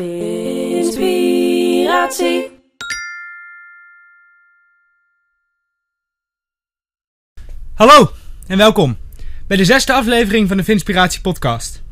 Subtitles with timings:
[0.00, 1.00] Inspiratie.
[7.74, 8.12] Hallo
[8.46, 8.96] en welkom
[9.46, 11.82] bij de zesde aflevering van de Vinspiratie podcast.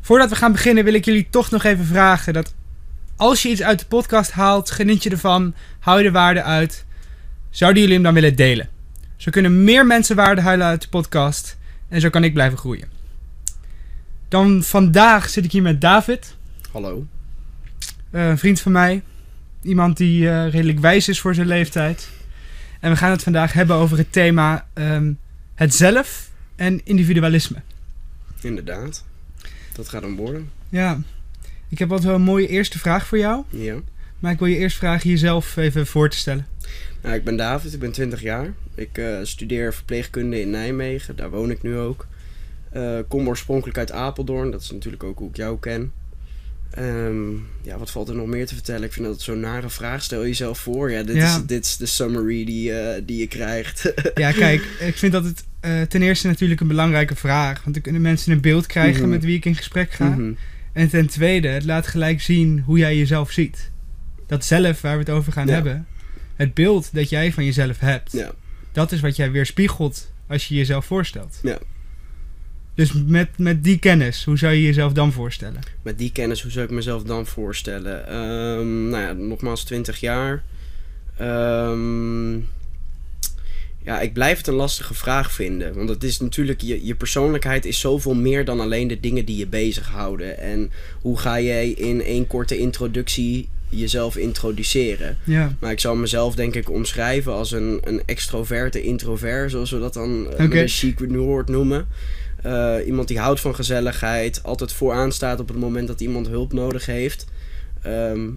[0.00, 2.54] Voordat we gaan beginnen wil ik jullie toch nog even vragen dat
[3.16, 6.84] als je iets uit de podcast haalt, geniet je ervan, hou je de waarde uit,
[7.50, 8.68] zouden jullie hem dan willen delen?
[9.16, 11.56] Zo kunnen meer mensen waarde halen uit de podcast
[11.88, 12.88] en zo kan ik blijven groeien.
[14.28, 16.36] Dan vandaag zit ik hier met David,
[16.74, 17.06] Hallo.
[18.14, 19.02] Eh, een vriend van mij,
[19.62, 22.08] iemand die eh, redelijk wijs is voor zijn leeftijd.
[22.80, 25.12] En we gaan het vandaag hebben over het thema ehm,
[25.54, 27.56] het zelf en individualisme.
[28.40, 29.04] Inderdaad.
[29.72, 30.50] Dat gaat hem worden.
[30.68, 30.98] Ja,
[31.68, 33.44] ik heb altijd wel een mooie eerste vraag voor jou.
[33.48, 33.76] Ja.
[34.18, 36.46] Maar ik wil je eerst vragen jezelf even voor te stellen.
[37.02, 38.52] Nou, ik ben David, ik ben 20 jaar.
[38.74, 42.06] Ik eh, studeer verpleegkunde in Nijmegen, daar woon ik nu ook.
[43.08, 45.92] Kom oorspronkelijk uit Apeldoorn, dat is natuurlijk ook hoe ik jou ken.
[46.76, 47.30] Ehm,
[47.62, 48.82] ja, wat valt er nog meer te vertellen?
[48.82, 50.02] Ik vind dat zo'n nare vraag.
[50.02, 50.90] Stel jezelf voor.
[50.90, 51.36] Ja, dit, Ja.
[51.36, 53.92] Is, dit is de summary die, eh, die je krijgt.
[54.14, 57.60] Ja, kijk, ik vind dat het eh, ten eerste natuurlijk een belangrijke vraag.
[57.62, 59.10] Want dan kunnen mensen een beeld krijgen Mhm.
[59.10, 60.08] met wie ik in gesprek ga.
[60.08, 60.32] Mhm.
[60.72, 63.70] En ten tweede, het laat gelijk zien hoe jij jezelf ziet.
[64.26, 65.52] Dat zelf waar we het over gaan Ja.
[65.52, 65.86] hebben.
[66.36, 68.12] Het beeld dat jij van jezelf hebt.
[68.12, 68.32] Ja.
[68.72, 71.38] Dat is wat jij weerspiegelt als je jezelf voorstelt.
[71.42, 71.58] Ja.
[72.74, 75.60] Dus met, met die kennis, hoe zou je jezelf dan voorstellen?
[75.82, 78.08] Met die kennis, hoe zou ik mezelf dan voorstellen?
[78.08, 80.42] Ehm, nou ja, nogmaals 20 jaar.
[81.16, 82.34] Ehm,
[83.84, 85.74] ja, ik blijf het een lastige vraag vinden.
[85.74, 89.36] Want het is natuurlijk, je, je persoonlijkheid is zoveel meer dan alleen de dingen die
[89.36, 90.38] je bezighouden.
[90.38, 95.18] En hoe ga jij in één korte introductie jezelf introduceren?
[95.24, 95.56] Ja.
[95.60, 99.94] Maar ik zou mezelf denk ik omschrijven als een, een extroverte introvert, zoals we dat
[99.94, 101.04] dan eh, met Oké.
[101.04, 101.86] een woord noemen.
[102.44, 106.52] Eh, iemand die houdt van gezelligheid, altijd vooraan staat op het moment dat iemand hulp
[106.52, 107.26] nodig heeft.
[107.82, 108.30] Ehm,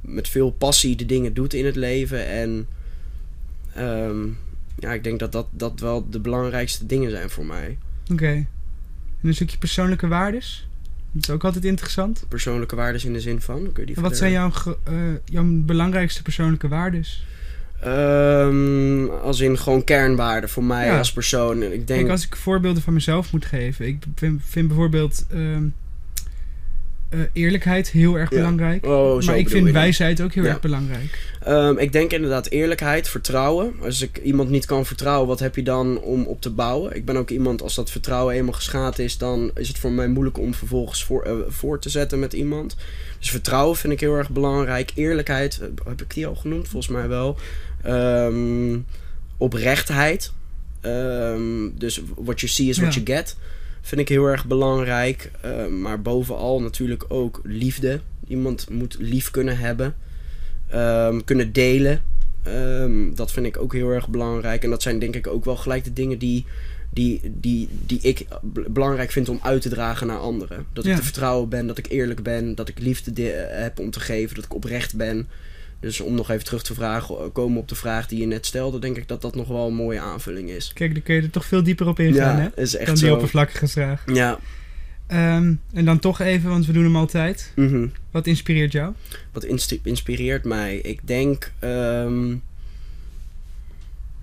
[0.00, 2.26] met veel passie de dingen doet in het leven.
[2.26, 2.66] En
[3.74, 4.26] ehm,
[4.78, 7.78] ja, ik denk dat, dat dat wel de belangrijkste dingen zijn voor mij.
[8.12, 8.26] Oké.
[8.26, 8.46] En
[9.22, 10.68] een stukje persoonlijke waardes?
[11.12, 12.24] Dat is ook altijd interessant.
[12.28, 13.72] Persoonlijke waarden in de zin van.
[13.72, 14.94] Kun je die En wat verder- zijn jouw, eh,
[15.24, 17.24] jouw belangrijkste persoonlijke waardes?
[17.80, 20.98] Ehm, als in gewoon kernwaarden voor mij Ja.
[20.98, 21.62] als persoon.
[21.62, 23.86] Ik denk Kijk, als ik voorbeelden van mezelf moet geven.
[23.86, 25.64] Ik vind, vind bijvoorbeeld ehm,
[27.08, 28.36] eh, eerlijkheid heel erg Ja.
[28.36, 28.86] belangrijk.
[28.86, 30.48] Oh, maar ik vind wijsheid ook heel Ja.
[30.50, 31.18] erg belangrijk.
[31.44, 33.72] Ehm, ik denk inderdaad eerlijkheid, vertrouwen.
[33.82, 36.96] Als ik iemand niet kan vertrouwen, wat heb je dan om op te bouwen?
[36.96, 40.08] Ik ben ook iemand, als dat vertrouwen eenmaal geschaad is, dan is het voor mij
[40.08, 42.76] moeilijk om vervolgens voor, eh, voor te zetten met iemand.
[43.18, 44.92] Dus vertrouwen vind ik heel erg belangrijk.
[44.94, 46.68] Eerlijkheid, eh, heb ik die al genoemd?
[46.68, 47.38] Volgens mij wel.
[47.86, 48.78] Ehm,
[49.36, 50.32] oprechtheid.
[50.80, 53.00] Ehm, dus what you see is what Ja.
[53.04, 53.36] you get.
[53.80, 55.30] Vind ik heel erg belangrijk.
[55.40, 58.00] Ehm, maar bovenal natuurlijk ook liefde.
[58.28, 59.94] Iemand moet lief kunnen hebben.
[61.24, 62.02] Kunnen delen.
[63.14, 64.64] Dat vind ik ook heel erg belangrijk.
[64.64, 66.44] En dat zijn denk ik ook wel gelijk de dingen die,
[66.90, 68.26] die, die, die ik
[68.68, 70.66] belangrijk vind om uit te dragen naar anderen.
[70.72, 70.90] Dat Ja.
[70.90, 74.00] ik te vertrouwen ben, dat ik eerlijk ben, dat ik liefde de- heb om te
[74.00, 75.28] geven, dat ik oprecht ben.
[75.80, 78.46] Dus om nog even terug te vragen, eh, komen op de vraag die je net
[78.46, 80.72] stelde, denk ik dat dat nog wel een mooie aanvulling is.
[80.72, 82.42] Kijk, dan kun je er toch veel dieper op ingaan, hè?
[82.42, 83.12] ja, is echt Dan die zo.
[83.14, 84.02] oppervlakkige vraag.
[84.12, 84.38] Ja.
[85.06, 87.52] Ehm, en dan toch even, want we doen hem altijd.
[87.56, 87.86] mhm.
[88.10, 88.92] Wat inspireert jou?
[89.32, 89.44] Wat
[89.82, 90.76] inspireert mij?
[90.76, 91.52] Ik denk.
[91.58, 92.34] ehm,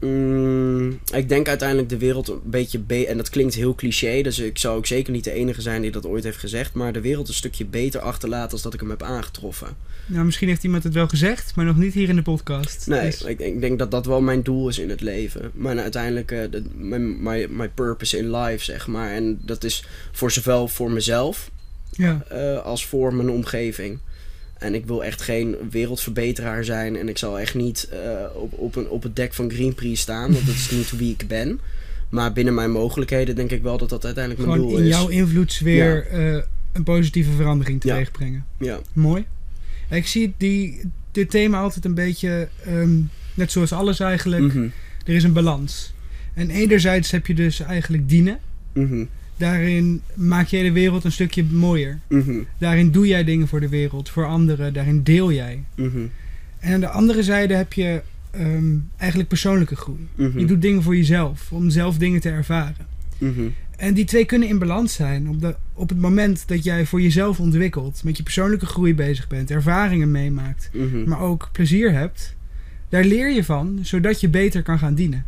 [0.03, 2.79] mm, ik denk uiteindelijk de wereld een beetje.
[2.79, 5.81] Be- en dat klinkt heel cliché, dus ik zou ook zeker niet de enige zijn
[5.81, 6.73] die dat ooit heeft gezegd.
[6.73, 9.67] Maar de wereld een stukje beter achterlaten als dat ik hem heb aangetroffen.
[10.05, 12.87] Nou, misschien heeft iemand het wel gezegd, maar nog niet hier in de podcast.
[12.87, 15.51] Nee, Dus- ik, ik denk dat dat wel mijn doel is in het leven.
[15.53, 17.23] Maar uiteindelijk, eh, de- mijn
[17.55, 19.11] my purpose in life, zeg maar.
[19.11, 21.51] En dat is voor zowel voor mezelf
[21.91, 22.23] ja.
[22.29, 23.99] eh, als voor mijn omgeving.
[24.57, 26.95] En ik wil echt geen wereldverbeteraar zijn.
[26.97, 27.99] En ik zal echt niet eh,
[28.35, 30.33] op, op, een, op het dek van Greenpeace staan.
[30.33, 31.59] Want dat is niet wie ik ben.
[32.09, 34.95] Maar binnen mijn mogelijkheden denk ik wel dat dat uiteindelijk mijn Gewoon doel in is.
[34.95, 36.41] jouw invloedssfeer eh,
[36.73, 37.89] een positieve verandering Ja.
[37.91, 38.45] teweeg brengen.
[38.59, 39.25] Ja, Mooi.
[39.89, 40.81] Ik zie die,
[41.11, 42.99] dit thema altijd een beetje, ehm,
[43.33, 44.67] net zoals alles eigenlijk, Mhm,
[45.05, 45.93] er is een balans.
[46.33, 48.39] En enerzijds heb je dus eigenlijk dienen.
[48.73, 49.05] mhm,
[49.37, 51.99] Daarin maak jij de wereld een stukje mooier.
[52.07, 54.73] mhm, Daarin doe jij dingen voor de wereld, voor anderen.
[54.73, 55.63] Daarin deel jij.
[55.75, 55.97] mhm,
[56.59, 58.01] En aan de andere zijde heb je
[58.31, 60.07] ehm, eigenlijk persoonlijke groei.
[60.15, 62.85] mhm, Je doet dingen voor jezelf, om zelf dingen te ervaren.
[63.77, 65.29] En die twee kunnen in balans zijn.
[65.29, 69.27] Op, de, op het moment dat jij voor jezelf ontwikkelt, met je persoonlijke groei bezig
[69.27, 70.69] bent, ervaringen meemaakt,
[71.05, 72.35] maar ook plezier hebt,
[72.89, 75.25] daar leer je van, zodat je beter kan gaan dienen.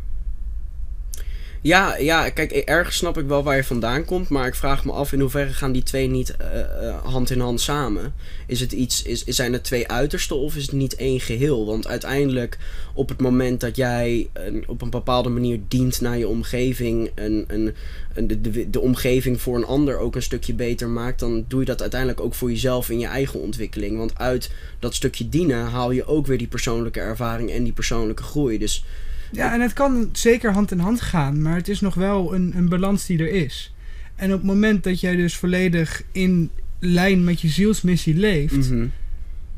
[1.66, 4.92] Ja, ja, kijk, ergens snap ik wel waar je vandaan komt, maar ik vraag me
[4.92, 8.14] af in hoeverre gaan die twee niet eh, eh, hand in hand samen?
[8.48, 11.66] Is het iets, is, zijn het twee uitersten of is het niet één geheel?
[11.66, 12.58] Want uiteindelijk,
[12.94, 14.30] op het moment dat jij
[14.66, 19.98] op een bepaalde manier dient naar je omgeving, de, de, de omgeving voor een ander
[19.98, 23.08] ook een stukje beter maakt, dan doe je dat uiteindelijk ook voor jezelf in je
[23.08, 23.98] eigen ontwikkeling.
[23.98, 28.24] Want uit dat stukje dienen haal je ook weer die persoonlijke ervaring en die persoonlijke
[28.24, 28.58] groei.
[28.58, 28.84] Dus
[29.32, 32.52] Ja, en het kan zeker hand in hand gaan, maar het is nog wel een,
[32.56, 33.74] een balans die er is.
[34.16, 36.50] En op het moment dat jij dus volledig in
[36.80, 38.86] lijn met je zielsmissie leeft, mhm,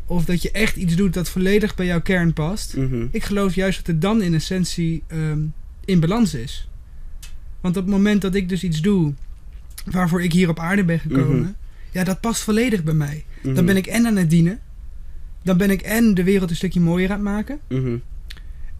[0.05, 3.55] of dat je echt iets doet dat volledig bij jouw kern past, mhm, ik geloof
[3.55, 5.39] juist dat het dan in essentie ehm,
[5.85, 6.69] in balans is.
[7.61, 9.13] Want op het moment dat ik dus iets doe
[9.91, 11.49] waarvoor ik hier op aarde ben gekomen, Mhm.
[11.91, 13.25] ja, dat past volledig bij mij.
[13.41, 14.59] Dan ben ik en aan het dienen,
[15.43, 17.59] dan ben ik en de wereld een stukje mooier aan het maken.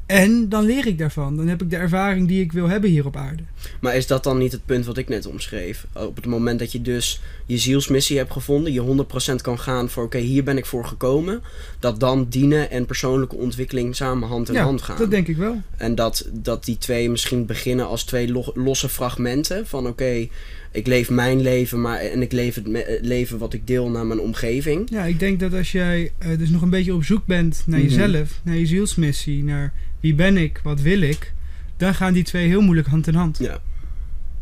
[0.08, 1.38] En dan leer ik daarvan.
[1.38, 3.44] Dan heb ik de ervaring die ik wil hebben hier op aarde.
[3.82, 5.86] Maar is dat dan niet het punt wat ik net omschreef?
[5.94, 10.04] Op het moment dat je dus je zielsmissie hebt gevonden, je 100% kan gaan voor
[10.04, 11.42] oké, hier ben ik voor gekomen,
[11.80, 14.98] dat dan dienen en persoonlijke ontwikkeling samen hand in ja, hand gaan.
[14.98, 15.62] dat denk ik wel.
[15.78, 20.28] En dat, dat die twee misschien beginnen als twee lo- losse fragmenten van oké,
[20.72, 22.68] ik leef mijn leven, maar en ik leef het
[23.02, 24.90] leven wat ik deel naar mijn omgeving.
[24.90, 27.80] Ja, ik denk dat als jij eh, dus nog een beetje op zoek bent naar
[27.80, 27.88] Mhm.
[27.88, 29.74] jezelf, naar je zielsmissie, naar
[30.08, 31.34] wie ben ik, wat wil ik,
[31.78, 33.38] dan gaan die twee heel moeilijk hand in hand.
[33.38, 33.60] Ja.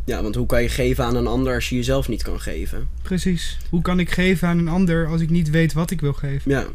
[0.06, 2.88] Ja, want hoe kan je geven aan een ander als je jezelf niet kan geven?
[3.02, 3.58] Precies.
[3.70, 6.52] Hoe kan ik geven aan een ander als ik niet weet wat ik wil geven?
[6.52, 6.66] Ja,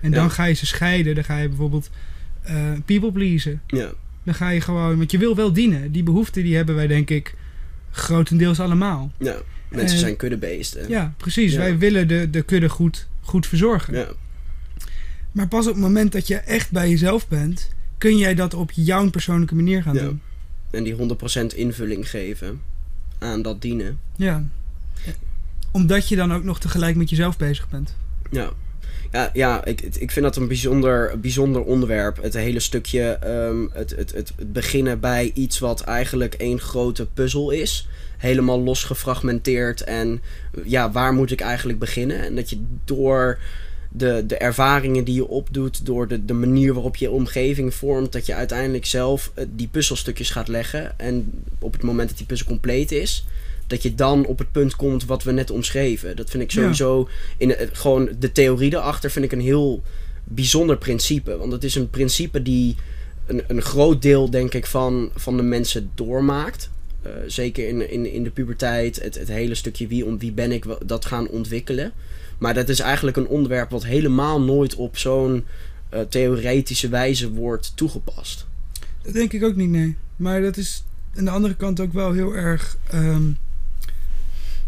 [0.00, 0.28] En dan Ja.
[0.28, 1.14] ga je ze scheiden.
[1.14, 1.90] Dan ga je bijvoorbeeld
[2.42, 3.60] eh, people pleasen.
[3.66, 3.92] ja,
[4.22, 5.92] Dan ga je gewoon, want je wil wel dienen.
[5.92, 7.34] Die behoeften die hebben wij denk ik
[7.90, 9.12] grotendeels allemaal.
[9.18, 9.36] ja.
[9.70, 10.88] Mensen zijn kuddebeesten.
[10.88, 11.52] Ja, precies.
[11.52, 11.58] Ja.
[11.58, 13.94] Wij willen de, de kudde goed, goed verzorgen.
[13.94, 14.06] ja.
[15.32, 18.70] Maar pas op het moment dat je echt bij jezelf bent, kun jij dat op
[18.72, 20.02] jouw persoonlijke manier gaan Ja.
[20.02, 20.20] doen.
[20.70, 22.60] En die 100% invulling geven
[23.18, 23.98] aan dat dienen.
[24.16, 24.44] Ja.
[25.70, 27.96] Omdat je dan ook nog tegelijk met jezelf bezig bent.
[28.30, 28.50] Ja,
[29.12, 32.22] ja, ja ik, ik vind dat een bijzonder, bijzonder onderwerp.
[32.22, 37.06] Het hele stukje, ehm, het, het, het, het beginnen bij iets wat eigenlijk één grote
[37.06, 37.88] puzzel is.
[38.16, 39.80] Helemaal los gefragmenteerd.
[39.80, 40.22] En
[40.64, 42.22] ja, waar moet ik eigenlijk beginnen?
[42.22, 43.38] En dat je door
[43.96, 48.26] de, de ervaringen die je opdoet, door de, de manier waarop je omgeving vormt, dat
[48.26, 50.98] je uiteindelijk zelf eh, die puzzelstukjes gaat leggen.
[50.98, 53.24] En op het moment dat die puzzel compleet is,
[53.66, 56.16] dat je dan op het punt komt wat we net omschreven.
[56.16, 56.60] Dat vind ik Ja.
[56.60, 59.82] sowieso in het- gewoon de theorie erachter vind ik een heel
[60.24, 61.36] bijzonder principe.
[61.36, 62.76] Want het is een principe die
[63.26, 66.70] een, een groot deel, denk ik, van, van de mensen doormaakt.
[67.02, 70.52] Eh, zeker in, in, in de puberteit, het, het hele stukje wie, om wie ben
[70.52, 71.92] ik, dat gaan ontwikkelen.
[72.38, 75.44] Maar dat is eigenlijk een onderwerp wat helemaal nooit op zo'n
[75.88, 78.46] eh, theoretische wijze wordt toegepast.
[79.02, 79.96] Dat denk ik ook niet, nee.
[80.16, 80.84] Maar dat is
[81.16, 83.22] aan de andere kant ook wel heel erg ehm,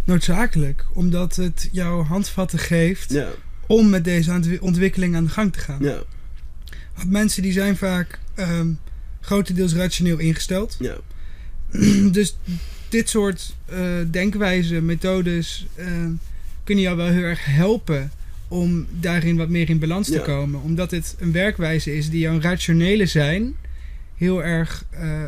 [0.05, 0.85] noodzakelijk.
[0.93, 3.29] Omdat het jou handvatten geeft Ja,
[3.67, 5.79] om met deze ontwi- ontwikkeling aan de gang te gaan.
[5.83, 6.03] ja,
[6.97, 8.69] Want mensen die zijn vaak ehm,
[9.21, 10.77] grotendeels rationeel ingesteld.
[10.79, 10.97] ja,
[12.13, 12.37] dus
[12.89, 13.79] dit soort eh,
[14.11, 15.87] denkwijzen, methodes eh,
[16.67, 18.11] kunnen jou wel heel erg helpen
[18.49, 20.21] om daarin wat meer in balans te Ja.
[20.21, 20.63] komen.
[20.63, 23.57] Omdat het een werkwijze is die jouw rationele zijn
[24.17, 25.23] heel erg eh,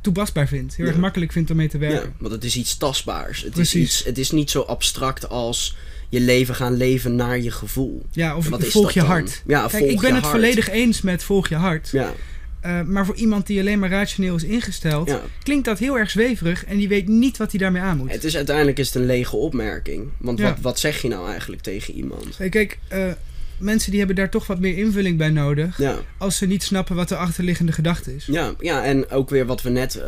[0.00, 0.76] toepasbaar vindt.
[0.76, 0.90] Heel Ja.
[0.90, 1.88] erg makkelijk vindt om mee te ja.
[1.88, 2.12] werken.
[2.18, 3.38] Want het is iets tastbaars.
[3.38, 3.82] Het is, Precies.
[3.82, 5.76] iets, het is niet zo abstract als
[6.08, 8.06] je leven gaan leven naar je gevoel.
[8.10, 9.08] Ja, of Wat is volg je dan?
[9.08, 9.42] hart.
[9.46, 10.34] Ja, Kijk, volg ik ben het hart.
[10.34, 11.88] volledig eens met volg je hart.
[11.92, 12.12] Ja,
[12.60, 15.20] Eh, maar voor iemand die alleen maar rationeel is ingesteld, ja.
[15.42, 18.10] klinkt dat heel erg zweverig en die weet niet wat hij daarmee aan moet.
[18.12, 20.08] Het is uiteindelijk is het een lege opmerking.
[20.18, 20.44] Want Ja.
[20.48, 22.38] wat, wat zeg je nou eigenlijk tegen iemand?
[22.38, 23.12] Hey, Kijk, eh,
[23.58, 25.78] mensen die hebben daar toch wat meer invulling bij nodig.
[25.78, 28.26] Ja, Als ze niet snappen wat de achterliggende gedachte is.
[28.26, 30.04] ja, ja en ook weer wat we net eh,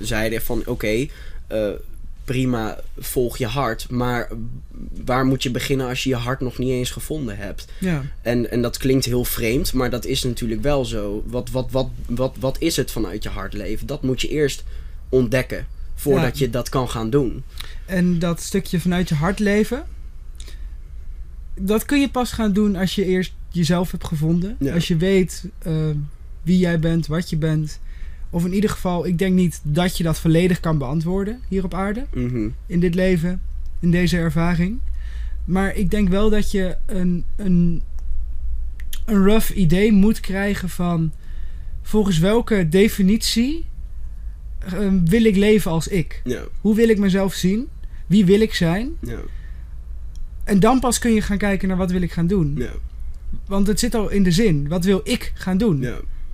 [0.00, 1.06] zeiden van oké,
[2.24, 3.90] prima, volg je hart.
[3.90, 4.28] Maar
[5.04, 7.66] waar moet je beginnen als je je hart nog niet eens gevonden hebt?
[7.80, 11.22] Ja, En, en dat klinkt heel vreemd, maar dat is natuurlijk wel zo.
[11.26, 13.86] Wat, wat, wat, wat, wat is het vanuit je hart leven?
[13.86, 14.64] Dat moet je eerst
[15.08, 16.44] ontdekken voordat Ja.
[16.44, 17.42] je dat kan gaan doen.
[17.86, 19.84] en dat stukje vanuit je hart leven.
[21.60, 24.56] Dat kun je pas gaan doen als je eerst jezelf hebt gevonden.
[24.60, 24.74] Ja.
[24.74, 25.72] Als je weet eh,
[26.42, 27.80] wie jij bent, wat je bent.
[28.30, 31.74] Of in ieder geval, ik denk niet dat je dat volledig kan beantwoorden hier op
[31.74, 32.06] aarde.
[32.14, 32.48] Mhm.
[32.66, 33.40] in dit leven,
[33.86, 34.78] in deze ervaring.
[35.44, 37.82] Maar ik denk wel dat je een, een,
[39.04, 41.12] een rough idee moet krijgen van
[41.82, 43.64] volgens welke definitie
[44.58, 46.20] eh, wil ik leven als ik?
[46.24, 47.68] Ja, Hoe wil ik mezelf zien?
[48.06, 48.90] Wie wil ik zijn?
[49.00, 49.18] ja,
[50.44, 52.54] En dan pas kun je gaan kijken naar wat wil ik gaan doen.
[52.56, 52.70] ja,
[53.46, 54.68] Want het zit al in de zin.
[54.68, 55.80] Wat wil ik gaan doen?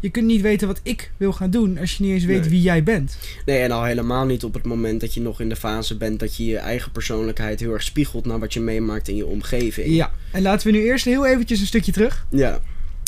[0.02, 2.48] Je kunt niet weten wat ik wil gaan doen als je niet eens weet Nee.
[2.50, 3.16] wie jij bent.
[3.46, 6.20] Nee, en al helemaal niet op het moment dat je nog in de fase bent
[6.20, 9.94] dat je je eigen persoonlijkheid heel erg spiegelt naar wat je meemaakt in je omgeving.
[9.94, 12.26] Ja, en laten we nu eerst heel eventjes een stukje terug.
[12.28, 12.60] Ja,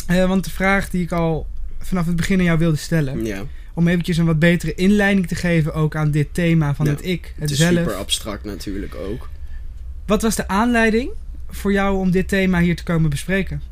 [0.07, 1.47] Eh, want de vraag die ik al
[1.79, 3.25] vanaf het begin aan jou wilde stellen.
[3.25, 3.43] ja.
[3.77, 7.05] Om eventjes een wat betere inleiding te geven ook aan dit thema van Ja, het
[7.05, 7.77] ik, het, Het is zelf.
[7.77, 9.29] super abstract natuurlijk ook.
[10.07, 11.11] Wat was de aanleiding
[11.51, 13.63] voor jou om dit thema hier te komen bespreken?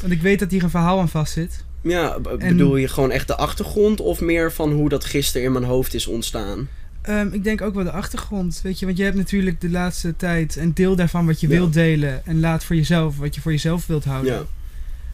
[0.00, 1.64] Want ik weet dat hier een verhaal aan vastzit.
[1.82, 5.52] Ja, En- bedoel je gewoon echt de achtergrond of meer van hoe dat gisteren in
[5.52, 6.68] mijn hoofd is ontstaan?
[7.02, 10.16] Ehm, ik denk ook wel de achtergrond, weet je, want je hebt natuurlijk de laatste
[10.16, 11.54] tijd een deel daarvan wat je Ja.
[11.54, 14.32] wilt delen en laat voor jezelf wat je voor jezelf wilt houden.
[14.32, 14.42] Ja,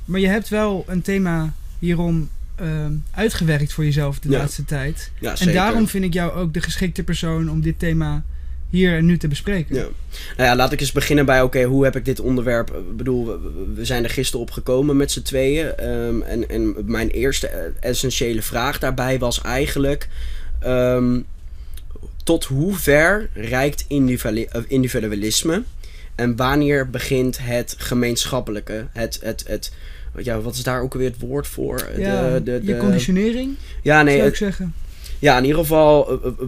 [0.05, 4.39] Maar je hebt wel een thema hierom ehm, uitgewerkt voor jezelf de Ja.
[4.39, 5.11] laatste tijd.
[5.21, 8.23] ja En daarom vind ik jou ook de geschikte persoon om dit thema
[8.71, 9.75] hier en nu te bespreken.
[9.77, 9.87] Ja.
[10.37, 12.71] Nou ja, laat ik eens beginnen bij, oké, hoe heb ik dit onderwerp...
[12.71, 13.39] Ik bedoel,
[13.75, 15.75] we, zijn er gisteren op gekomen met z'n tweeën.
[15.77, 20.09] ehm, en, en mijn eerste eh, essentiële vraag daarbij was eigenlijk...
[20.61, 21.21] ehm,
[22.25, 25.63] tot hoe ver reikt eh, individualisme?
[26.15, 28.87] En wanneer begint het gemeenschappelijke?
[28.93, 29.73] Het, het, het,
[30.23, 31.89] ja, wat is daar ook weer het woord voor?
[31.97, 34.75] Ja, de, de, je de- conditionering, Ja, nee, zou het- ik zeggen.
[35.19, 36.47] ja, in ieder geval, eh, eh, eh,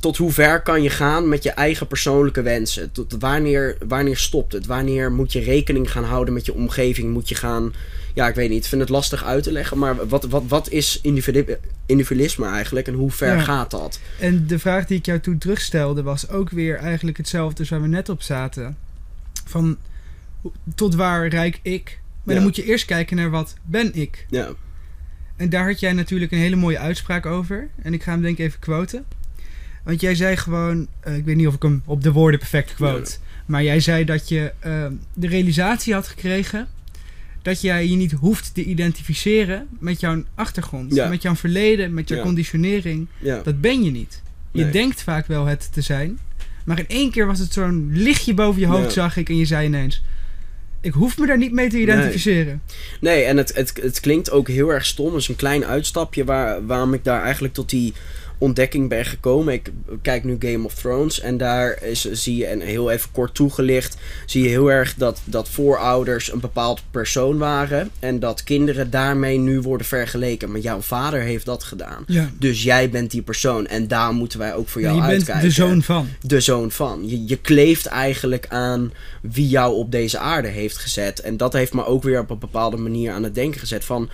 [0.00, 2.92] tot hoe ver kan je gaan met je eigen persoonlijke wensen?
[2.92, 4.66] Tot wanneer, wanneer stopt het?
[4.66, 7.12] Wanneer moet je rekening gaan houden met je omgeving?
[7.12, 7.72] Moet je gaan,
[8.14, 10.68] ja, ik weet niet, ik vind het lastig uit te leggen, maar wat, wat, wat
[10.70, 11.56] is individu-
[11.86, 13.40] individualisme eigenlijk en hoe ver Ja.
[13.40, 14.00] gaat dat?
[14.20, 17.82] En de vraag die ik jou toen terugstelde was ook weer eigenlijk hetzelfde als waar
[17.82, 18.76] we net op zaten.
[19.46, 19.76] Van
[20.74, 21.98] tot waar rijk ik?
[22.22, 22.40] Maar Ja.
[22.40, 24.26] dan moet je eerst kijken naar wat ben ik?
[24.28, 24.48] Ja,
[25.36, 27.68] En daar had jij natuurlijk een hele mooie uitspraak over.
[27.82, 29.04] En ik ga hem denk ik even quoten.
[29.90, 32.74] Want jij zei gewoon, eh, ik weet niet of ik hem op de woorden perfect
[32.74, 33.12] quote.
[33.46, 36.68] Maar jij zei dat je eh, de realisatie had gekregen
[37.42, 40.94] dat jij je niet hoeft te identificeren met jouw achtergrond.
[40.94, 41.08] Ja.
[41.08, 42.24] Met jouw verleden, met jouw Ja.
[42.24, 43.06] conditionering.
[43.18, 44.22] ja, Dat ben je niet.
[44.52, 44.72] Je Nee.
[44.72, 46.18] denkt vaak wel het te zijn.
[46.64, 49.28] Maar in één keer was het zo'n lichtje boven je hoofd, zag ik.
[49.28, 50.02] En je zei ineens,
[50.80, 52.62] ik hoef me daar niet mee te identificeren.
[53.00, 55.12] Nee, en het, het, het klinkt ook heel erg stom.
[55.12, 57.94] Het is een klein uitstapje waar, waarom ik daar eigenlijk tot die
[58.40, 59.54] ontdekking ben gekomen.
[59.54, 59.70] Ik
[60.02, 63.96] kijk nu Game of Thrones en daar is, zie je, en heel even kort toegelicht,
[64.26, 67.90] zie je heel erg dat, dat voorouders een bepaald persoon waren.
[67.98, 70.50] En dat kinderen daarmee nu worden vergeleken.
[70.50, 72.04] Maar jouw vader heeft dat gedaan.
[72.06, 72.30] Ja.
[72.38, 75.48] Dus jij bent die persoon en daar moeten wij ook voor jou je bent uitkijken
[75.48, 76.08] de zoon van.
[76.20, 77.08] de zoon van.
[77.08, 78.92] Je, je kleeft eigenlijk aan
[79.22, 81.20] wie jou op deze aarde heeft gezet.
[81.20, 84.10] En dat heeft me ook weer op een bepaalde manier aan het denken gezet van...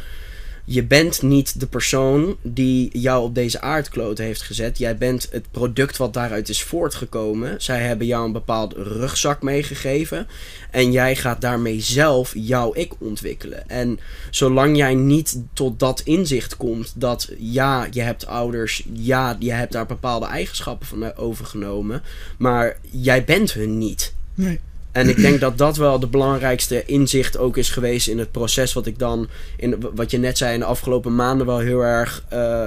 [0.68, 4.78] Je bent niet de persoon die jou op deze aardkloot heeft gezet.
[4.78, 7.62] Jij bent het product wat daaruit is voortgekomen.
[7.62, 10.26] Zij hebben jou een bepaald rugzak meegegeven.
[10.70, 13.68] En jij gaat daarmee zelf jouw ik ontwikkelen.
[13.68, 13.98] En
[14.30, 19.72] zolang jij niet tot dat inzicht komt dat ja, je hebt ouders, ja, je hebt
[19.72, 22.02] daar bepaalde eigenschappen van eh, overgenomen,
[22.38, 24.14] maar jij bent hun niet.
[24.34, 24.60] Nee.
[24.96, 28.72] En ik denk dat dat wel de belangrijkste inzicht ook is geweest in het proces
[28.72, 32.24] wat ik dan, in, wat je net zei, in de afgelopen maanden wel heel erg
[32.28, 32.66] eh,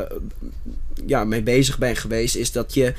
[1.07, 2.93] ja, mee bezig ben geweest, is dat je.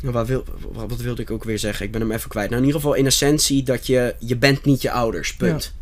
[0.00, 1.86] Wat, wil, wat wilde ik ook weer zeggen?
[1.86, 2.48] Ik ben hem even kwijt.
[2.50, 5.74] Nou, in ieder geval in essentie dat je, je bent niet je ouders, punt.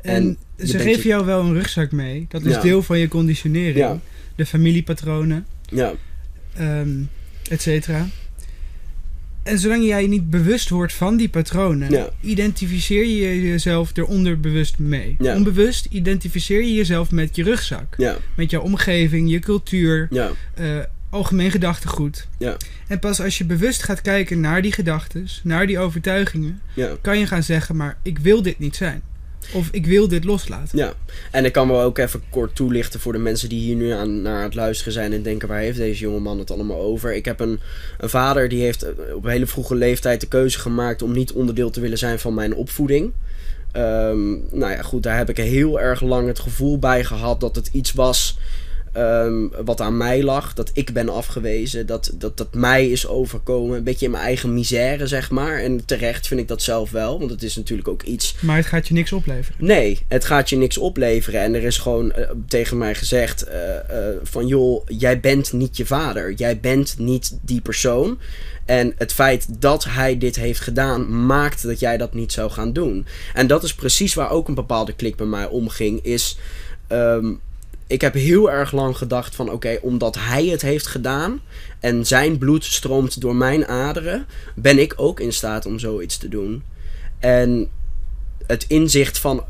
[0.00, 2.26] En, ze geven je- jou wel een rugzak mee.
[2.28, 2.60] Dat is Ja.
[2.60, 3.76] deel van je conditionering.
[3.76, 4.00] Ja.
[4.36, 5.92] De familiepatronen, Ja,
[6.54, 6.90] ehm
[7.50, 8.06] et cetera.
[9.44, 12.08] En zolang jij niet bewust wordt van die patronen, Ja.
[12.20, 15.16] identificeer je jezelf er onderbewust mee.
[15.18, 15.34] Ja.
[15.36, 17.94] Onbewust identificeer je jezelf met je rugzak.
[17.96, 20.08] ja, Met jouw omgeving, je cultuur,
[20.54, 20.78] eh,
[21.10, 22.26] algemeen gedachtegoed.
[22.38, 22.56] Ja.
[22.88, 26.60] En pas als je bewust gaat kijken naar die gedachten, naar die overtuigingen,
[27.00, 29.02] kan je gaan zeggen, maar ik wil dit niet zijn.
[29.52, 30.78] Of ik wil dit loslaten.
[30.78, 30.92] Ja,
[31.30, 34.22] en ik kan wel ook even kort toelichten voor de mensen die hier nu aan,
[34.22, 37.14] naar het luisteren zijn en denken waar heeft deze jonge man het allemaal over.
[37.14, 37.60] Ik heb een,
[37.98, 41.70] een vader die heeft eh, op hele vroege leeftijd de keuze gemaakt om niet onderdeel
[41.70, 43.12] te willen zijn van mijn opvoeding.
[43.72, 47.56] Ehm, nou ja, goed, daar heb ik heel erg lang het gevoel bij gehad dat
[47.56, 48.38] het iets was
[48.94, 50.54] ehm, wat aan mij lag.
[50.54, 53.76] Dat ik ben afgewezen, dat, dat dat mij is overkomen.
[53.76, 55.58] Een beetje in mijn eigen misère, zeg maar.
[55.58, 58.66] En terecht vind ik dat zelf wel, want het is natuurlijk ook iets Maar het
[58.66, 59.66] gaat je niks opleveren.
[59.66, 61.40] Nee, het gaat je niks opleveren.
[61.40, 65.76] En er is gewoon eh, tegen mij gezegd eh, eh, van joh, jij bent niet
[65.76, 66.32] je vader.
[66.32, 68.18] Jij bent niet die persoon.
[68.64, 72.72] En het feit dat hij dit heeft gedaan, maakt dat jij dat niet zou gaan
[72.72, 73.06] doen.
[73.34, 76.04] En dat is precies waar ook een bepaalde klik bij mij omging.
[76.04, 76.38] Is,
[76.86, 77.32] ehm,
[77.94, 81.40] ik heb heel erg lang gedacht van oké, omdat hij het heeft gedaan
[81.80, 86.28] en zijn bloed stroomt door mijn aderen, ben ik ook in staat om zoiets te
[86.28, 86.62] doen.
[87.18, 87.68] En
[88.46, 89.44] het inzicht van,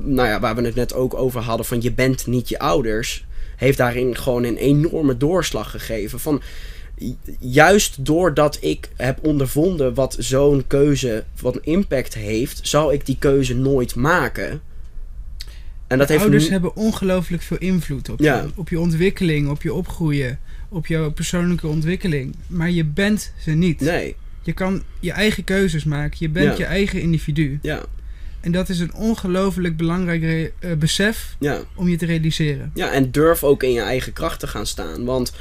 [0.00, 3.26] nou ja, waar we het net ook over hadden, van je bent niet je ouders,
[3.56, 6.20] heeft daarin gewoon een enorme doorslag gegeven.
[6.20, 6.42] Van,
[6.96, 13.16] ju- juist doordat ik heb ondervonden wat zo'n keuze, wat impact heeft, zou ik die
[13.18, 14.60] keuze nooit maken.
[15.88, 18.36] En dat heeft ouders nu- hebben ongelooflijk veel invloed op, Ja.
[18.42, 22.34] je, op je ontwikkeling, op je opgroeien, op jouw persoonlijke ontwikkeling.
[22.46, 23.80] Maar je bent ze niet.
[23.80, 26.16] Nee, Je kan je eigen keuzes maken.
[26.20, 26.56] Je bent Ja.
[26.58, 27.58] je eigen individu.
[27.62, 27.82] ja,
[28.40, 31.60] En dat is een ongelooflijk belangrijk eh, besef ja.
[31.74, 32.70] om je te realiseren.
[32.74, 35.04] Ja, en durf ook in je eigen kracht te gaan staan.
[35.04, 35.32] Want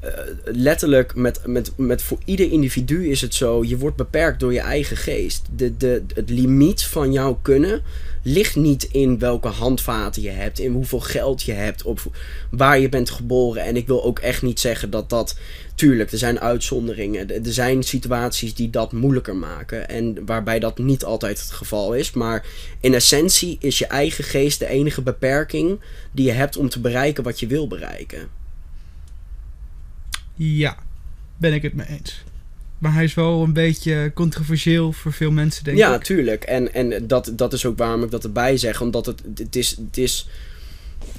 [0.00, 0.10] eh,
[0.44, 4.60] letterlijk, met, met, met voor ieder individu is het zo: je wordt beperkt door je
[4.60, 5.46] eigen geest.
[5.56, 7.82] De, de, het limiet van jouw kunnen
[8.22, 12.00] ligt niet in welke handvaten je hebt, in hoeveel geld je hebt, op
[12.50, 13.64] waar je bent geboren.
[13.64, 15.36] En ik wil ook echt niet zeggen dat dat.
[15.74, 17.30] Tuurlijk, er zijn uitzonderingen.
[17.30, 19.88] Er er zijn situaties die dat moeilijker maken.
[19.88, 22.10] En waarbij dat niet altijd het geval is.
[22.10, 22.46] Maar
[22.80, 25.80] in essentie is je eigen geest de enige beperking
[26.12, 28.28] die je hebt om te bereiken wat je wil bereiken.
[30.34, 30.76] Ja,
[31.36, 32.24] ben ik het mee eens.
[32.78, 36.02] Maar hij is wel een beetje controversieel voor veel mensen, denk ja, ik.
[36.02, 36.44] tuurlijk.
[36.44, 38.80] En, en dat, dat is ook waarom ik dat erbij zeg.
[38.80, 40.28] Omdat het, het, is, het, is,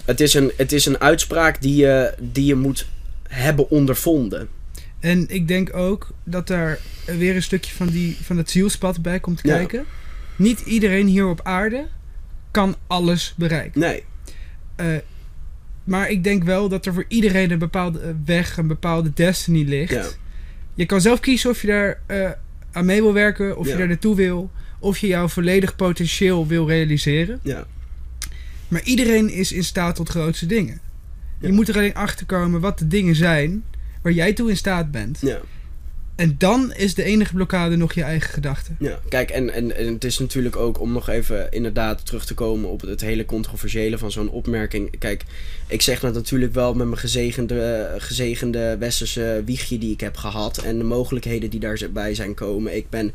[0.06, 2.88] het, is, een, het is een uitspraak die je, die je moet
[3.28, 4.48] hebben ondervonden.
[5.00, 9.20] En ik denk ook dat daar weer een stukje van, die, van het zielspad bij
[9.20, 9.56] komt Ja.
[9.56, 9.86] kijken.
[10.36, 11.88] Niet iedereen hier op aarde
[12.52, 13.80] kan alles bereiken.
[13.80, 14.04] Nee,
[14.76, 14.88] Eh,
[15.84, 19.64] maar ik denk wel dat er voor iedereen een bepaalde eh, weg, een bepaalde destiny
[19.64, 19.92] ligt.
[19.94, 20.06] ja,
[20.80, 22.30] Je kan zelf kiezen of je daar eh,
[22.72, 23.72] aan mee wil werken, of Ja.
[23.72, 27.40] je daar naartoe wil, of je jouw volledig potentieel wil realiseren.
[27.44, 27.66] ja,
[28.68, 30.80] Maar iedereen is in staat tot grootste dingen.
[31.40, 31.48] Ja.
[31.48, 33.64] Je moet er alleen achter komen wat de dingen zijn
[34.02, 35.18] waar jij toe in staat bent.
[35.22, 35.40] ja.
[36.20, 38.72] En dan is de enige blokkade nog je eigen gedachte.
[38.80, 42.34] Ja, kijk, en, en, en het is natuurlijk ook om nog even inderdaad terug te
[42.34, 45.00] komen op het hele controversiële van zo'n opmerking.
[45.00, 45.24] Kijk,
[45.68, 50.58] ik zeg dat natuurlijk wel met mijn gezegende, gezegende westerse wiegje die ik heb gehad
[50.58, 52.76] en de mogelijkheden die daarbij zijn komen.
[52.76, 53.14] Ik ben.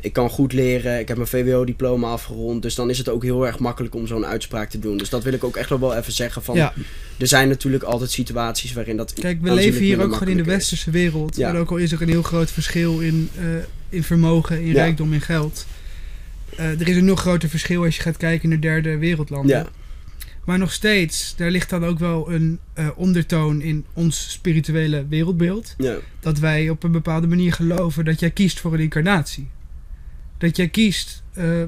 [0.00, 3.46] Ik kan goed leren, ik heb mijn VWO-diploma afgerond, dus dan is het ook heel
[3.46, 4.96] erg makkelijk om zo'n uitspraak te doen.
[4.96, 6.42] Dus dat wil ik ook echt wel wel even zeggen.
[6.42, 6.72] Van, ja,
[7.18, 9.12] Er zijn natuurlijk altijd situaties waarin dat.
[9.12, 11.36] kijk, we leven hier ook gewoon in de westerse wereld.
[11.36, 11.48] Ja.
[11.48, 13.44] En ook al is er een heel groot verschil in, eh,
[13.88, 14.72] in vermogen, in Ja.
[14.72, 15.66] rijkdom, in geld.
[16.56, 19.56] Eh, er is een nog groter verschil als je gaat kijken naar derde wereldlanden.
[19.56, 19.66] Ja,
[20.44, 25.74] Maar nog steeds, daar ligt dan ook wel een eh, ondertoon in ons spirituele wereldbeeld.
[25.78, 29.48] ja, Dat wij op een bepaalde manier geloven dat jij kiest voor een incarnatie.
[30.38, 31.62] Dat jij kiest eh,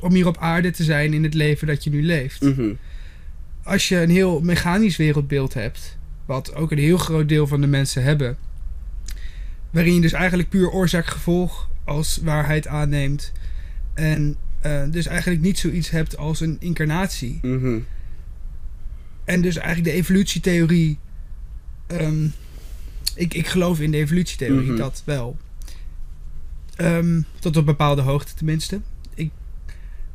[0.00, 2.40] om hier op aarde te zijn in het leven dat je nu leeft.
[2.42, 2.72] mhm,
[3.62, 7.66] Als je een heel mechanisch wereldbeeld hebt, wat ook een heel groot deel van de
[7.66, 8.36] mensen hebben,
[9.70, 13.32] waarin je dus eigenlijk puur oorzaak-gevolg als waarheid aanneemt.
[13.94, 17.38] En eh, dus eigenlijk niet zoiets hebt als een incarnatie.
[17.42, 17.78] mhm.
[19.24, 20.98] En dus eigenlijk de evolutietheorie.
[21.86, 22.26] ehm,
[23.14, 24.76] ik, ik geloof in de evolutietheorie, Mhm.
[24.76, 25.36] dat wel.
[26.76, 28.80] Ehm, tot op bepaalde hoogte tenminste.
[29.14, 29.30] Ik,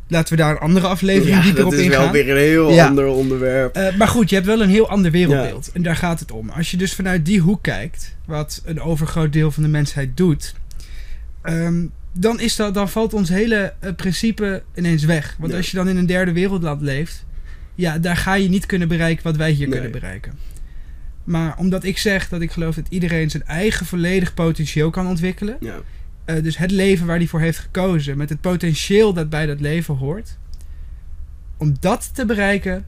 [0.08, 2.04] laten we daar een andere aflevering Ja, dieper dat op is ingaan.
[2.04, 2.88] wel weer een heel Ja.
[2.88, 3.76] ander onderwerp.
[3.76, 5.72] Eh, maar goed, je hebt wel een heel ander wereldbeeld.
[5.74, 6.50] En daar gaat het om.
[6.50, 10.54] Als je dus vanuit die hoek kijkt, wat een overgroot deel van de mensheid doet,
[11.42, 15.36] ehm, dan, is dat, dan valt ons hele eh, principe ineens weg.
[15.40, 17.26] Want als je dan in een derde wereldland leeft,
[17.76, 19.80] ja, daar ga je niet kunnen bereiken wat wij hier Nee.
[19.80, 20.34] kunnen bereiken.
[21.24, 25.58] Maar omdat ik zeg dat ik geloof dat iedereen zijn eigen volledig potentieel kan ontwikkelen,
[25.60, 25.76] Ja.
[26.30, 29.60] Eh, dus het leven waar hij voor heeft gekozen, met het potentieel dat bij dat
[29.60, 30.38] leven hoort.
[31.58, 32.86] Om dat te bereiken,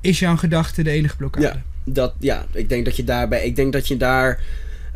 [0.00, 1.46] is jouw gedachte de enige blokkade.
[1.46, 1.62] Ja.
[1.84, 3.44] Dat, ja, ik denk dat je daarbij.
[3.44, 4.40] Ik denk dat je daar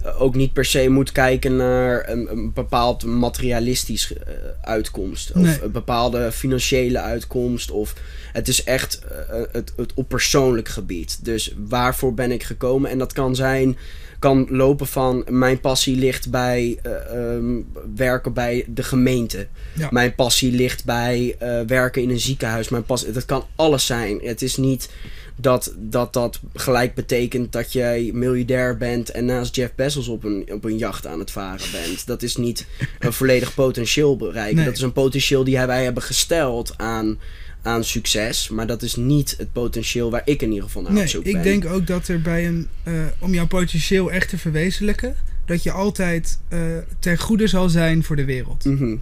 [0.02, 5.32] eh, ook niet per se moet kijken naar een, een bepaald materialistisch eh, uitkomst.
[5.32, 5.62] Of Nee.
[5.62, 7.70] een bepaalde financiële uitkomst.
[7.70, 7.94] Of
[8.32, 9.02] het is echt
[9.52, 11.24] het, het op persoonlijk gebied.
[11.24, 12.90] Dus waarvoor ben ik gekomen?
[12.90, 13.76] En dat kan zijn.
[14.26, 17.60] Kan lopen van mijn passie ligt bij eh, ehm,
[17.94, 19.46] werken bij de gemeente.
[19.74, 19.88] Ja.
[19.90, 22.68] Mijn passie ligt bij eh, werken in een ziekenhuis.
[22.68, 24.20] Mijn passie, dat kan alles zijn.
[24.22, 24.88] Het is niet
[25.36, 30.48] dat, dat dat gelijk betekent dat jij miljardair bent en naast Jeff Bezos op een,
[30.52, 32.06] op een jacht aan het varen bent.
[32.06, 32.66] Dat is niet
[32.98, 34.56] een volledig potentieel bereiken.
[34.56, 34.64] Nee.
[34.64, 37.18] Dat is een potentieel die wij hebben gesteld aan,
[37.66, 38.48] aan succes.
[38.48, 41.24] Maar dat is niet het potentieel waar ik in ieder geval naar op Nee, zoek
[41.24, 41.42] ik ben.
[41.42, 45.70] denk ook dat er bij een, eh, om jouw potentieel echt te verwezenlijken, dat je
[45.70, 46.61] altijd eh,
[46.98, 48.64] ten goede zal zijn voor de wereld.
[48.64, 48.96] Mhm,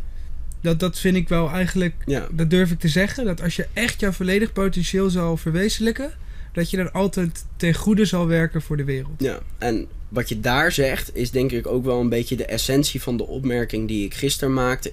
[0.60, 3.66] Dat, dat vind ik wel eigenlijk, Ja, dat durf ik te zeggen, dat als je
[3.72, 6.10] echt jouw volledig potentieel zal verwezenlijken,
[6.52, 9.22] dat je dan altijd ten goede zal werken voor de wereld.
[9.22, 9.38] ja.
[9.58, 13.16] En wat je daar zegt is denk ik ook wel een beetje de essentie van
[13.16, 14.90] de opmerking die ik gisteren maakte.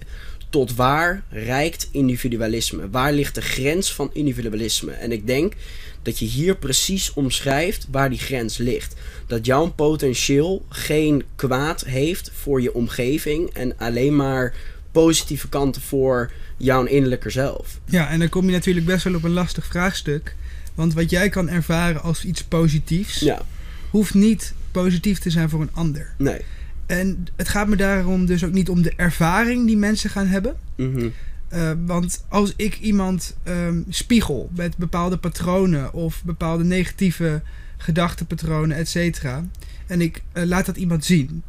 [0.52, 2.90] Tot waar reikt individualisme?
[2.90, 4.92] Waar ligt de grens van individualisme?
[4.92, 5.54] En ik denk
[6.02, 8.96] dat je hier precies omschrijft waar die grens ligt.
[9.28, 14.54] Dat jouw potentieel geen kwaad heeft voor je omgeving en alleen maar
[14.92, 17.80] positieve kanten voor jouw innerlijke zelf.
[17.86, 20.36] Ja, en dan kom je natuurlijk best wel op een lastig vraagstuk.
[20.76, 23.42] Want wat jij kan ervaren als iets positiefs, Ja,
[23.90, 26.14] hoeft niet positief te zijn voor een ander.
[26.18, 26.42] nee.
[26.92, 30.56] En het gaat me daarom dus ook niet om de ervaring die mensen gaan hebben.
[30.76, 31.10] Mhm.
[31.54, 37.42] Uh, want als ik iemand um, spiegel met bepaalde patronen of bepaalde negatieve
[37.78, 39.46] gedachtenpatronen, et cetera,
[39.88, 41.44] en ik uh, laat dat iemand zien,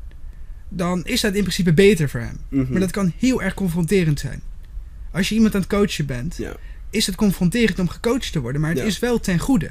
[0.68, 2.40] dan is dat in principe beter voor hem.
[2.48, 2.70] Mhm.
[2.70, 4.42] Maar dat kan heel erg confronterend zijn.
[5.10, 6.56] Als je iemand aan het coachen bent, Ja.
[6.90, 8.84] is het confronterend om gecoacht te worden, maar het Ja.
[8.84, 9.70] is wel ten goede.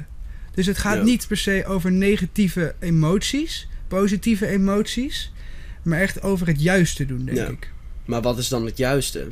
[0.54, 1.02] Dus het gaat Ja.
[1.02, 5.32] niet per se over negatieve emoties, positieve emoties,
[5.82, 7.46] maar echt over het juiste doen, denk Ja.
[7.46, 7.70] ik.
[8.04, 9.26] Maar wat is dan het juiste?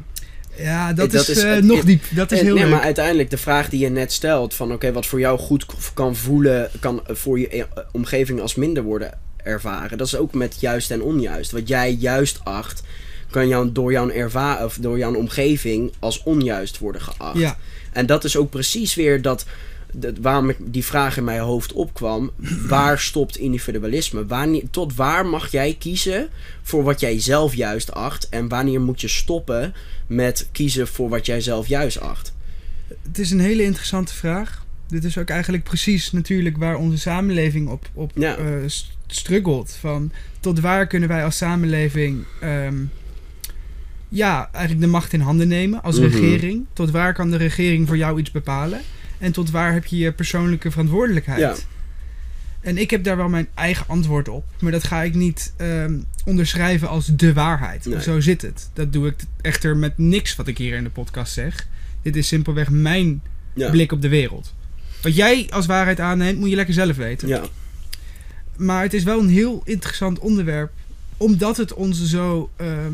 [0.57, 2.03] Ja, dat, Dat is, is- eh, het- nog het- diep.
[2.15, 2.73] Dat is En- heel nee, leuk.
[2.73, 6.17] maar uiteindelijk de vraag die je net stelt: van oké, wat voor jou goed kan
[6.17, 9.99] voelen, kan eh, voor je eh, omgeving als minder worden ervaren.
[9.99, 11.51] Dat is ook met juist en onjuist.
[11.51, 12.83] Wat jij juist acht,
[13.31, 17.39] kan jou, door, jouw erva of door jouw omgeving als onjuist worden geacht.
[17.39, 17.57] Ja,
[17.93, 19.45] En dat is ook precies weer dat,
[19.93, 22.31] dat waarom ik die vraag in mijn hoofd opkwam.
[22.69, 24.27] Waar stopt individualisme?
[24.27, 26.29] Wanneer, tot waar mag jij kiezen
[26.63, 28.29] voor wat jij zelf juist acht?
[28.29, 29.75] En wanneer moet je stoppen
[30.07, 32.33] met kiezen voor wat jij zelf juist acht?
[33.03, 34.65] het is een hele interessante vraag.
[34.89, 38.37] Dit is ook eigenlijk precies natuurlijk waar onze samenleving op, op Ja.
[38.37, 39.77] eh, st- struggelt.
[39.81, 42.75] Van tot waar kunnen wij als samenleving ehm,
[44.09, 46.05] ja, eigenlijk de macht in handen nemen als Mhm.
[46.09, 46.67] regering?
[46.73, 48.81] Tot waar kan de regering voor jou iets bepalen?
[49.21, 51.41] En tot waar heb je je persoonlijke verantwoordelijkheid?
[51.41, 51.55] Ja.
[52.61, 54.45] En ik heb daar wel mijn eigen antwoord op.
[54.61, 57.85] Maar dat ga ik niet ehm, onderschrijven als de waarheid.
[57.85, 58.03] Nee.
[58.03, 58.71] Zo zit het.
[58.73, 61.67] Dat doe ik echter met niks wat ik hier in de podcast zeg.
[62.03, 63.23] Dit is simpelweg mijn
[63.55, 63.71] Ja.
[63.71, 64.55] blik op de wereld.
[65.03, 67.29] Wat jij als waarheid aanneemt, moet je lekker zelf weten.
[67.29, 67.43] Ja.
[68.57, 70.73] Maar het is wel een heel interessant onderwerp.
[71.17, 72.93] Omdat het ons zo, ehm,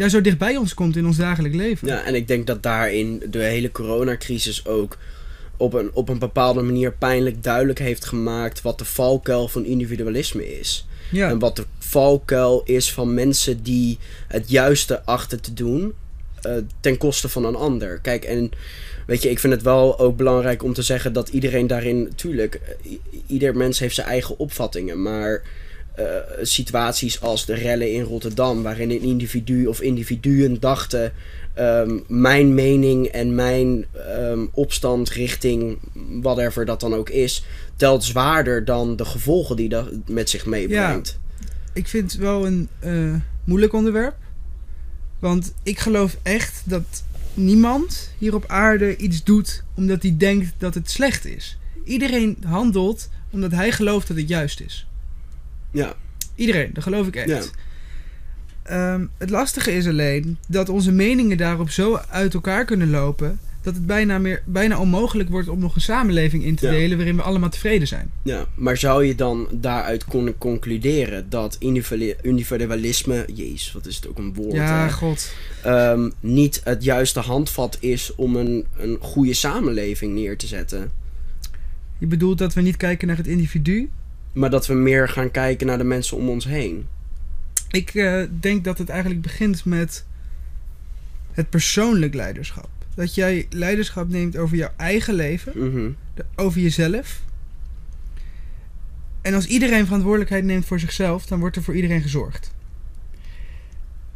[0.00, 1.88] ja, zo dichtbij ons komt in ons dagelijk leven.
[1.88, 4.98] ja, en ik denk dat daarin de hele coronacrisis ook
[5.56, 10.58] op een, op een bepaalde manier pijnlijk duidelijk heeft gemaakt wat de valkuil van individualisme
[10.58, 10.86] is.
[11.10, 11.28] Ja.
[11.28, 15.94] En wat de valkuil is van mensen die het juiste achten te doen
[16.42, 17.98] eh, ten koste van een ander.
[17.98, 18.50] Kijk, en
[19.06, 22.54] weet je, ik vind het wel ook belangrijk om te zeggen dat iedereen daarin, tuurlijk,
[22.54, 25.42] eh, ieder mens heeft zijn eigen opvattingen, maar
[26.42, 31.12] situaties als de rellen in Rotterdam, waarin een individu of individuen dachten.
[31.54, 35.78] ehm, mijn mening en mijn ehm, opstand richting
[36.20, 37.44] whatever dat dan ook is,
[37.76, 41.18] telt zwaarder dan de gevolgen die dat met zich meebrengt.
[41.72, 44.16] Ik vind het wel een eh, moeilijk onderwerp.
[45.18, 47.02] Want ik geloof echt dat
[47.34, 51.58] niemand hier op aarde iets doet omdat hij denkt dat het slecht is.
[51.84, 54.86] Iedereen handelt omdat hij gelooft dat het juist is.
[55.70, 55.94] Ja,
[56.34, 57.28] Iedereen, dat geloof ik echt.
[57.28, 57.42] Ja.
[58.62, 63.38] Ehm, het lastige is alleen dat onze meningen daarop zo uit elkaar kunnen lopen.
[63.62, 66.72] dat het bijna, meer, bijna onmogelijk wordt om nog een samenleving in te Ja.
[66.72, 66.96] delen.
[66.96, 68.10] waarin we allemaal tevreden zijn.
[68.22, 68.46] ja.
[68.54, 74.18] Maar zou je dan daaruit kunnen concluderen dat individu- individualisme, jezus, wat is het ook
[74.18, 74.90] een woord, ja, hè?
[74.92, 75.32] god.
[75.62, 80.90] Ehm, niet het juiste handvat is om een, een goede samenleving neer te zetten?
[81.98, 83.90] Je bedoelt dat we niet kijken naar het individu.
[84.32, 86.86] Maar dat we meer gaan kijken naar de mensen om ons heen.
[87.70, 90.04] Ik eh, denk dat het eigenlijk begint met
[91.32, 92.68] het persoonlijk leiderschap.
[92.94, 95.90] Dat jij leiderschap neemt over jouw eigen leven, Mhm.
[96.36, 97.20] over jezelf.
[99.22, 102.52] En als iedereen verantwoordelijkheid neemt voor zichzelf, dan wordt er voor iedereen gezorgd.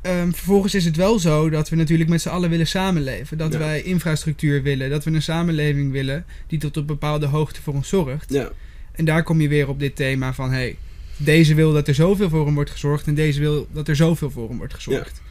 [0.00, 3.38] Ehm, vervolgens is het wel zo dat we natuurlijk met z'n allen willen samenleven.
[3.38, 3.58] Dat Ja.
[3.58, 4.90] wij infrastructuur willen.
[4.90, 8.32] Dat we een samenleving willen die tot een bepaalde hoogte voor ons zorgt.
[8.32, 8.50] Ja,
[8.94, 10.50] En daar kom je weer op dit thema van...
[10.50, 10.76] Hey,
[11.16, 13.06] deze wil dat er zoveel voor hem wordt gezorgd...
[13.06, 15.22] en deze wil dat er zoveel voor hem wordt gezorgd.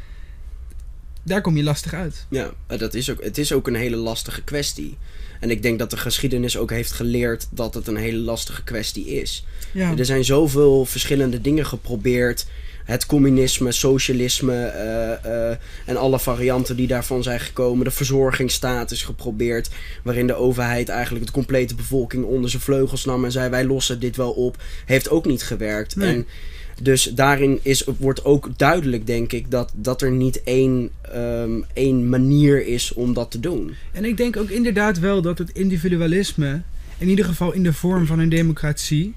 [1.23, 2.25] Daar kom je lastig uit.
[2.29, 2.53] ja.
[2.67, 4.97] Dat is ook, het is ook een hele lastige kwestie.
[5.39, 9.05] En ik denk dat de geschiedenis ook heeft geleerd dat het een hele lastige kwestie
[9.05, 9.45] is.
[9.71, 12.45] Ja, Er zijn zoveel verschillende dingen geprobeerd.
[12.83, 17.85] Het communisme, socialisme eh, eh, en alle varianten die daarvan zijn gekomen.
[17.85, 19.69] De verzorgingsstaat is geprobeerd.
[20.03, 23.99] Waarin de overheid eigenlijk de complete bevolking onder zijn vleugels nam en zei: Wij lossen
[23.99, 24.57] dit wel op.
[24.85, 25.95] Heeft ook niet gewerkt.
[25.95, 26.15] Nee.
[26.15, 26.27] En
[26.81, 32.09] dus daarin is, wordt ook duidelijk, denk ik, dat, dat er niet één, ehm, één
[32.09, 33.73] manier is om dat te doen.
[33.91, 36.61] En ik denk ook inderdaad wel dat het individualisme...
[36.97, 39.13] in ieder geval in de vorm van een democratie...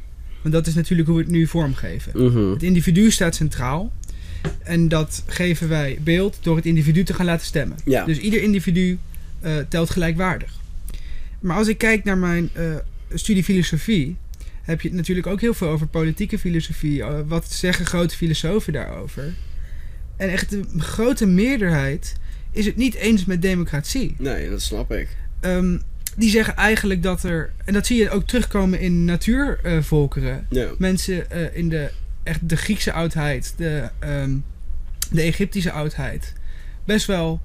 [0.47, 2.33] want dat is natuurlijk hoe we het nu vormgeven.
[2.51, 3.93] Het individu staat centraal.
[4.63, 7.77] En dat geven wij beeld door het individu te gaan laten stemmen.
[7.85, 8.05] Ja.
[8.05, 8.99] Dus ieder individu
[9.41, 10.53] eh, telt gelijkwaardig.
[11.41, 12.65] Maar als ik kijk naar mijn eh,
[13.15, 14.17] studie filosofie,
[14.63, 17.03] heb je het natuurlijk ook heel veel over politieke filosofie.
[17.03, 19.35] Eh, wat zeggen grote filosofen daarover?
[20.17, 22.15] En echt de grote meerderheid
[22.51, 24.15] is het niet eens met democratie.
[24.19, 25.09] Nee, dat snap ik.
[25.41, 25.79] Ehm,
[26.17, 30.47] die zeggen eigenlijk dat er, en dat zie je ook terugkomen in natuurvolkeren.
[30.51, 30.69] Ja.
[30.79, 31.91] Mensen eh, in de,
[32.23, 34.37] echt de Griekse oudheid, de, ehm,
[35.11, 36.33] de Egyptische oudheid,
[36.85, 37.41] best wel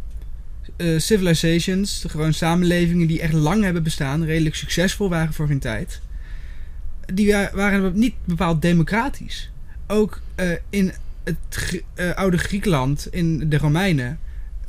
[0.77, 6.01] eh, civilizations, gewoon samenlevingen die echt lang hebben bestaan, redelijk succesvol waren voor hun tijd,
[7.13, 9.51] die wa- waren niet bepaald democratisch.
[9.87, 10.91] Ook eh, in
[11.23, 14.19] het Gr- oude Griekenland, in de Romeinen,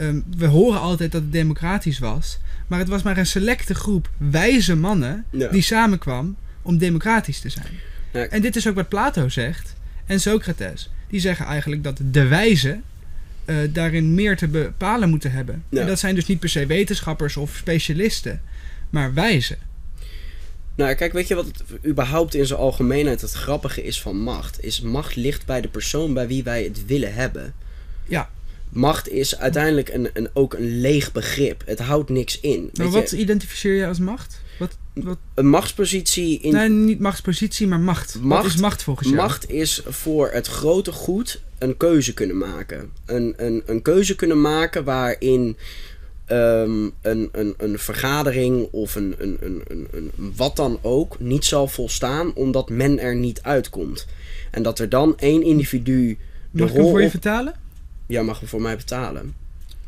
[0.07, 4.11] ehm, we horen altijd dat het democratisch was, maar het was maar een selecte groep
[4.17, 5.49] wijze mannen Ja.
[5.49, 7.67] die samenkwam om democratisch te zijn.
[8.13, 8.27] Ja.
[8.27, 9.75] En dit is ook wat Plato zegt
[10.07, 10.91] en Socrates.
[11.09, 12.83] Die zeggen eigenlijk dat de wijzen
[13.45, 15.65] eh, daarin meer te bepalen moeten hebben.
[15.69, 15.81] Ja.
[15.81, 18.41] En dat zijn dus niet per se wetenschappers of specialisten,
[18.91, 19.59] maar wijzen.
[20.75, 24.63] Nou, kijk, weet je wat het überhaupt in zijn algemeenheid het grappige is van macht?
[24.65, 27.55] Is macht ligt bij de persoon bij wie wij het willen hebben.
[28.09, 28.31] Ja.
[28.73, 31.63] Macht is uiteindelijk een, een, ook een leeg begrip.
[31.67, 32.71] Het houdt niks in.
[32.75, 34.41] Maar wat je, identificeer je als macht?
[34.59, 38.19] Wat, wat, een machtspositie in nee, niet machtspositie, maar macht.
[38.21, 39.21] Macht- wat is macht volgens jou?
[39.21, 42.91] Macht is voor het grote goed een keuze kunnen maken.
[43.07, 45.57] Een, een, een keuze kunnen maken waarin
[46.25, 51.45] ehm, een, een, een vergadering of een, een, een, een, een wat dan ook niet
[51.45, 54.07] zal volstaan omdat men er niet uitkomt.
[54.51, 56.19] En dat er dan één individu
[56.51, 57.61] de Mag ik rol voor je vertalen?
[58.13, 59.35] Ja, mag hem voor mij betalen.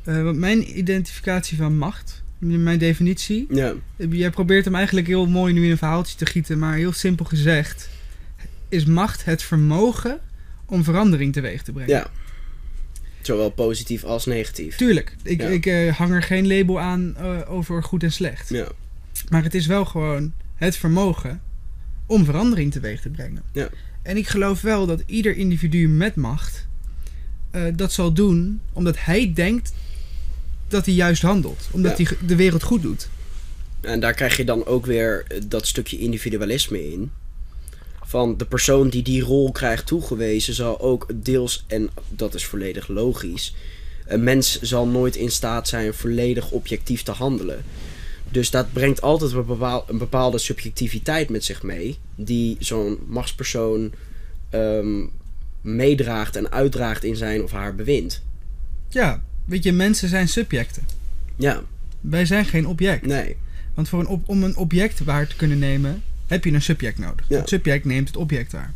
[0.04, 5.26] Eh, want mijn identificatie van macht, mijn definitie, Ja, eh, jij probeert hem eigenlijk heel
[5.26, 7.88] mooi nu in een verhaaltje te gieten, maar heel simpel gezegd,
[8.68, 10.20] is macht het vermogen
[10.66, 11.90] om verandering teweeg te brengen.
[11.90, 12.06] ja.
[13.22, 14.76] Zowel positief als negatief.
[14.76, 15.48] Tuurlijk, ik, Ja.
[15.48, 17.16] ik eh, hang er geen label aan
[17.48, 18.48] over goed en slecht.
[18.48, 18.68] Ja,
[19.28, 21.42] Maar het is wel gewoon het vermogen
[22.06, 23.42] om verandering teweeg te brengen.
[23.52, 23.68] Ja.
[24.02, 26.66] En ik geloof wel dat ieder individu met macht
[27.54, 29.72] eh, dat zal doen omdat hij denkt
[30.68, 31.68] dat hij juist handelt.
[31.70, 32.04] Omdat Ja.
[32.04, 33.08] hij de wereld goed doet.
[33.80, 37.10] En daar krijg je dan ook weer eh, dat stukje individualisme in.
[38.04, 42.88] Van de persoon die die rol krijgt toegewezen zal ook deels, en dat is volledig
[42.88, 43.54] logisch,
[44.06, 47.64] een mens zal nooit in staat zijn volledig objectief te handelen.
[48.30, 53.92] Dus dat brengt altijd een bepaalde subjectiviteit met zich mee, die zo'n machtspersoon
[54.50, 55.02] ehm,
[55.64, 58.22] meedraagt en uitdraagt in zijn of haar bewind.
[58.88, 60.82] Ja, weet je, mensen zijn subjecten.
[61.36, 61.62] Ja,
[62.00, 63.06] Wij zijn geen object.
[63.06, 63.36] nee.
[63.74, 66.98] Want voor een op, om een object waar te kunnen nemen, heb je een subject
[66.98, 67.26] nodig.
[67.28, 67.38] Ja.
[67.38, 68.72] Het subject neemt het object waar.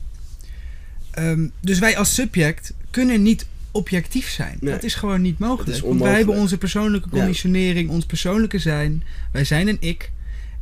[1.11, 4.57] Ehm, dus wij als subject kunnen niet objectief zijn.
[4.61, 4.73] Nee.
[4.73, 5.81] Dat is gewoon niet mogelijk.
[5.81, 7.17] Want wij hebben onze persoonlijke Ja.
[7.19, 9.03] conditionering, ons persoonlijke zijn.
[9.33, 10.11] Wij zijn een ik.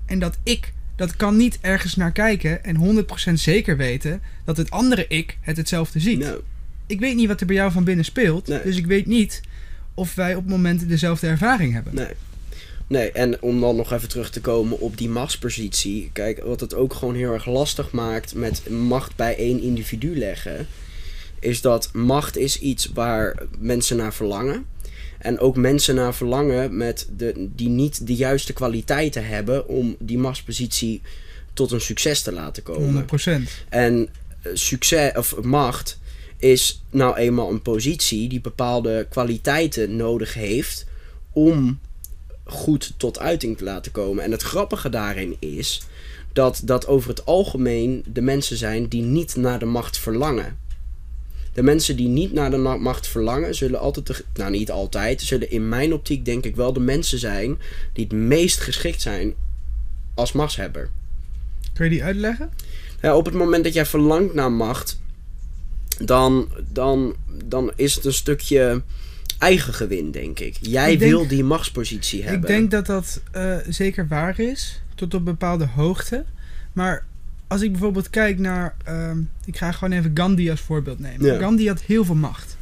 [0.07, 4.71] En dat ik, dat kan niet ergens naar kijken en 100% zeker weten dat het
[4.71, 6.19] andere ik het hetzelfde ziet.
[6.19, 6.41] Nou,
[6.87, 8.47] Ik weet niet wat er bij jou van binnen speelt.
[8.47, 8.63] Nee.
[8.63, 9.41] Dus ik weet niet
[9.95, 11.95] of wij op momenten dezelfde ervaring hebben.
[11.95, 12.11] Nee.
[12.89, 16.11] Nee, en om dan nog even terug te komen op die machtspositie.
[16.13, 20.67] Kijk, wat het ook gewoon heel erg lastig maakt met macht bij één individu leggen.
[21.41, 24.65] Is dat macht is iets waar mensen naar verlangen.
[25.27, 30.19] En ook mensen naar verlangen met de, die niet de juiste kwaliteiten hebben om die
[30.19, 31.03] machtspositie
[31.53, 33.05] tot een succes te laten komen.
[33.05, 33.07] 100%.
[33.69, 34.09] En
[34.43, 35.99] eh, succes of macht
[36.39, 40.87] is nou eenmaal een positie die bepaalde kwaliteiten nodig heeft
[41.33, 41.79] om
[42.45, 44.25] goed tot uiting te laten komen.
[44.25, 45.83] En het grappige daarin is
[46.33, 50.59] dat dat over het algemeen de mensen zijn die niet naar de macht verlangen.
[51.57, 55.51] De mensen die niet naar de macht verlangen, zullen altijd, de, nou niet altijd, zullen
[55.51, 57.59] in mijn optiek denk ik wel de mensen zijn
[57.93, 59.35] die het meest geschikt zijn
[60.15, 60.91] als machtshebber.
[61.73, 62.51] Kun je die uitleggen?
[63.03, 65.01] Ja, op het moment dat jij verlangt naar macht,
[66.05, 67.15] dan, dan,
[67.45, 68.83] dan is het een stukje
[69.39, 70.57] eigen gewin, denk ik.
[70.61, 72.41] Jij Ik denk- wil die machtspositie hebben.
[72.41, 76.25] Ik denk dat dat eh, zeker waar is, tot op bepaalde hoogte.
[76.73, 77.05] Maar
[77.47, 81.27] als ik bijvoorbeeld kijk naar, ehm, ik ga gewoon even Gandhi als voorbeeld nemen.
[81.27, 81.39] Ja.
[81.39, 82.57] Gandhi had heel veel macht.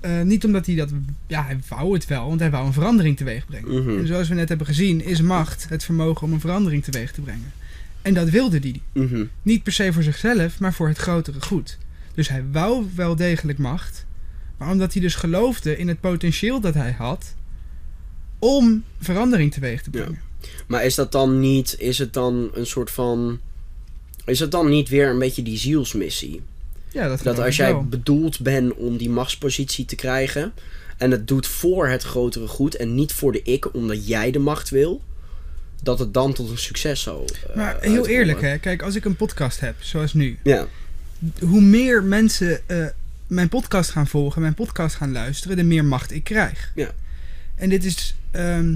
[0.00, 0.90] Eh, niet omdat hij dat,
[1.26, 3.82] ja, hij wou het wel, want hij wou een verandering teweeg brengen.
[3.82, 3.98] Mhm.
[3.98, 7.20] En zoals we net hebben gezien, is macht het vermogen om een verandering teweeg te
[7.20, 7.52] brengen.
[8.02, 8.80] En dat wilde hij.
[8.92, 9.24] Mhm.
[9.42, 11.78] Niet per se voor zichzelf, maar voor het grotere goed.
[12.14, 14.06] Dus hij wou wel degelijk macht.
[14.58, 17.34] Maar omdat hij dus geloofde in het potentieel dat hij had
[18.38, 20.00] om verandering teweeg te Ja.
[20.02, 20.20] brengen.
[20.66, 23.38] Maar is dat dan niet, is het dan een soort van,
[24.26, 26.42] is het dan niet weer een beetje die zielsmissie?
[26.90, 27.84] Ja, dat, als jij wel.
[27.84, 30.52] bedoeld bent om die machtspositie te krijgen.
[30.98, 34.38] En het doet voor het grotere goed en niet voor de ik, omdat jij de
[34.38, 35.02] macht wil.
[35.82, 37.24] Dat het dan tot een succes zal.
[37.50, 38.58] eh, Maar heel eerlijk, hè.
[38.58, 40.38] Kijk, als ik een podcast heb, zoals nu.
[40.42, 40.66] Ja,
[41.40, 42.86] Hoe meer mensen eh,
[43.26, 46.72] mijn podcast gaan volgen, mijn podcast gaan luisteren, de meer macht ik krijg.
[46.74, 46.90] Ja.
[47.54, 48.14] En dit is...
[48.30, 48.74] ehm,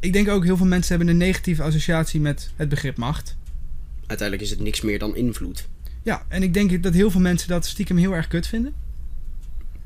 [0.00, 3.36] ik denk ook heel veel mensen hebben een negatieve associatie met het begrip macht.
[4.12, 5.68] Uiteindelijk is het niks meer dan invloed.
[6.02, 8.74] Ja, en ik denk dat heel veel mensen dat stiekem heel erg kut vinden.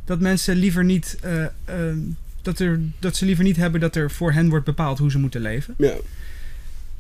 [0.05, 1.19] Dat mensen liever niet...
[1.23, 1.99] eh, ehm,
[2.43, 5.19] dat, er, dat ze liever niet hebben dat er voor hen wordt bepaald hoe ze
[5.19, 5.75] moeten leven.
[5.79, 5.95] Ja.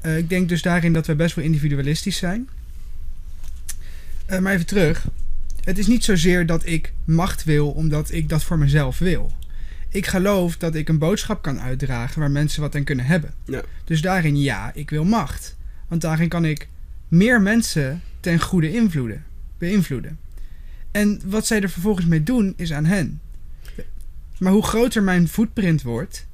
[0.00, 2.48] Eh, ik denk dus daarin dat we best wel individualistisch zijn.
[4.26, 5.06] Eh, maar even terug.
[5.64, 9.32] Het is niet zozeer dat ik macht wil omdat ik dat voor mezelf wil.
[9.88, 13.34] Ik geloof dat ik een boodschap kan uitdragen waar mensen wat aan kunnen hebben.
[13.44, 13.62] Ja.
[13.84, 15.56] Dus daarin ja, ik wil macht.
[15.88, 16.68] Want daarin kan ik
[17.08, 19.24] meer mensen ten goede invloeden,
[19.58, 20.18] beïnvloeden.
[20.90, 23.20] En wat zij er vervolgens mee doen, is aan hen.
[24.38, 26.26] Maar hoe groter mijn footprint wordt,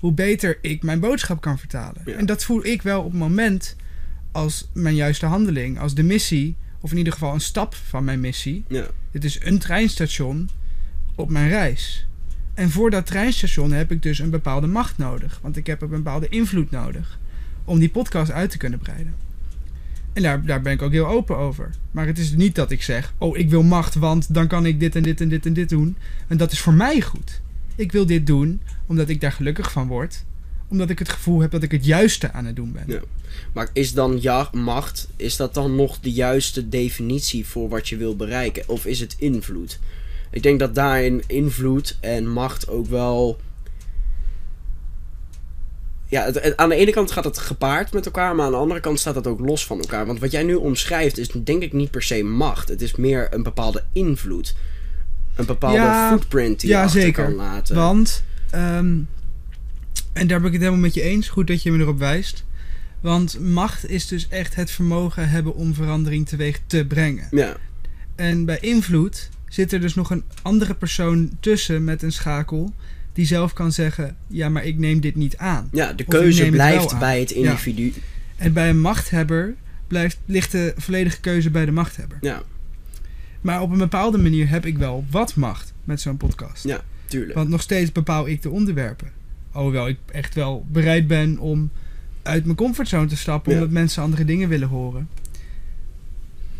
[0.00, 2.02] hoe beter ik mijn boodschap kan vertalen.
[2.04, 2.12] Ja.
[2.12, 3.76] En dat voel ik wel op het moment
[4.32, 8.20] als mijn juiste handeling, als de missie, of in ieder geval een stap van mijn
[8.20, 8.64] missie.
[8.68, 8.86] Ja.
[9.10, 10.50] Dit is een treinstation
[11.14, 12.06] op mijn reis.
[12.54, 15.38] En voor dat treinstation heb ik dus een bepaalde macht nodig.
[15.42, 17.18] Want ik heb een bepaalde invloed nodig
[17.64, 19.14] om die podcast uit te kunnen breiden.
[20.12, 21.70] En daar, daar ben ik ook heel open over.
[21.90, 24.80] Maar het is niet dat ik zeg: Oh, ik wil macht, want dan kan ik
[24.80, 25.96] dit en dit en dit en dit doen.
[26.28, 27.40] En dat is voor mij goed.
[27.74, 30.24] Ik wil dit doen omdat ik daar gelukkig van word.
[30.68, 32.84] Omdat ik het gevoel heb dat ik het juiste aan het doen ben.
[32.86, 33.00] Ja.
[33.52, 37.96] Maar is dan ja, macht, is dat dan nog de juiste definitie voor wat je
[37.96, 38.68] wil bereiken?
[38.68, 39.78] Of is het invloed?
[40.30, 43.40] Ik denk dat daarin invloed en macht ook wel.
[46.10, 48.58] Ja, het, het- aan de ene kant gaat het gepaard met elkaar, maar aan de
[48.58, 50.06] andere kant staat het ook los van elkaar.
[50.06, 52.68] Want wat jij nu omschrijft is denk ik niet per se macht.
[52.68, 54.54] Het is meer een bepaalde invloed.
[55.34, 57.24] Een bepaalde Ja, footprint die je achter zeker.
[57.24, 57.74] kan laten.
[57.76, 58.96] Want, ehm,
[60.12, 61.28] en daar ben ik het helemaal met je eens.
[61.28, 62.44] Goed dat je me erop wijst.
[63.00, 67.26] Want macht is dus echt het vermogen hebben om verandering teweeg te brengen.
[67.30, 67.56] Ja,
[68.16, 72.72] En bij invloed zit er dus nog een andere persoon tussen met een schakel.
[73.12, 75.68] Die zelf kan zeggen: Ja, maar ik neem dit niet aan.
[75.72, 77.36] ja de keuze het blijft bij het Ja.
[77.36, 77.92] individu.
[78.36, 79.54] En bij een machthebber
[79.86, 82.18] blijft, ligt de volledige keuze bij de machthebber.
[82.20, 82.42] Ja,
[83.40, 86.64] Maar op een bepaalde manier heb ik wel wat macht met zo'n podcast.
[86.64, 86.80] Ja.
[87.06, 87.34] tuurlijk.
[87.34, 89.10] Want nog steeds bepaal ik de onderwerpen.
[89.52, 91.70] Alhoewel ik echt wel bereid ben om
[92.22, 93.58] uit mijn comfortzone te stappen, Ja.
[93.58, 95.08] omdat mensen andere dingen willen horen.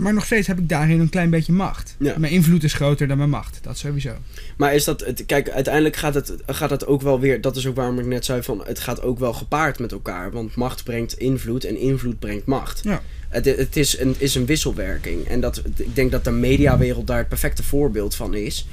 [0.01, 1.97] Maar nog steeds heb ik daarin een klein beetje macht.
[1.99, 2.19] Ja.
[2.19, 4.13] Mijn invloed is groter dan mijn macht, dat sowieso.
[4.57, 7.67] Maar is dat, het, kijk, uiteindelijk gaat het, gaat het ook wel weer, dat is
[7.67, 10.31] ook waarom ik net zei van, het gaat ook wel gepaard met elkaar.
[10.31, 12.81] Want macht brengt invloed en invloed brengt macht.
[12.85, 13.03] Ja.
[13.29, 15.27] Het, het is, een, is een wisselwerking.
[15.27, 18.67] En dat, ik denk dat de mediawereld daar het perfecte voorbeeld van is.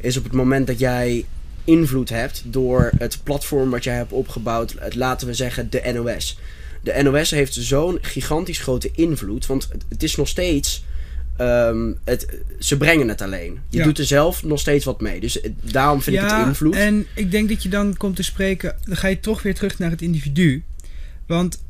[0.00, 1.24] Is op het moment dat jij
[1.64, 6.38] invloed hebt door het platform wat jij hebt opgebouwd, het, laten we zeggen de NOS.
[6.82, 10.84] De NOS heeft zo'n gigantisch grote invloed, want het, is nog steeds...
[11.36, 12.26] ehm, het,
[12.58, 13.58] ze brengen het alleen.
[13.68, 13.84] Je Ja.
[13.84, 15.20] doet er zelf nog steeds wat mee.
[15.20, 16.74] Dus het- daarom vind ik het invloed.
[16.76, 19.78] en ik denk dat je dan komt te spreken, dan ga je toch weer terug
[19.78, 20.62] naar het individu.
[21.26, 21.62] Want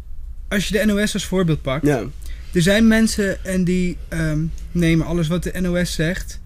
[0.49, 2.05] als je de NOS als voorbeeld pakt, Ja,
[2.53, 6.41] Er zijn mensen en die ehm, nemen alles wat de NOS zegt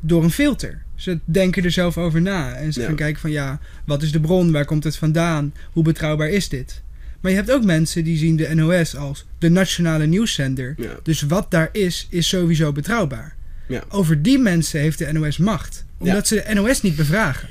[0.00, 0.82] door een filter.
[0.94, 2.54] Ze denken er zelf over na.
[2.54, 4.52] En ze gaan kijken van ja, wat is de bron?
[4.52, 5.54] Waar komt het vandaan?
[5.72, 6.82] Hoe betrouwbaar is dit?
[7.24, 10.74] Maar je hebt ook mensen die zien de NOS als de nationale nieuwszender.
[10.76, 13.36] ja, Dus wat daar is, is sowieso betrouwbaar.
[13.68, 13.82] Ja.
[13.88, 15.84] Over die mensen heeft de NOS macht.
[15.98, 17.48] Omdat ze de NOS niet bevragen.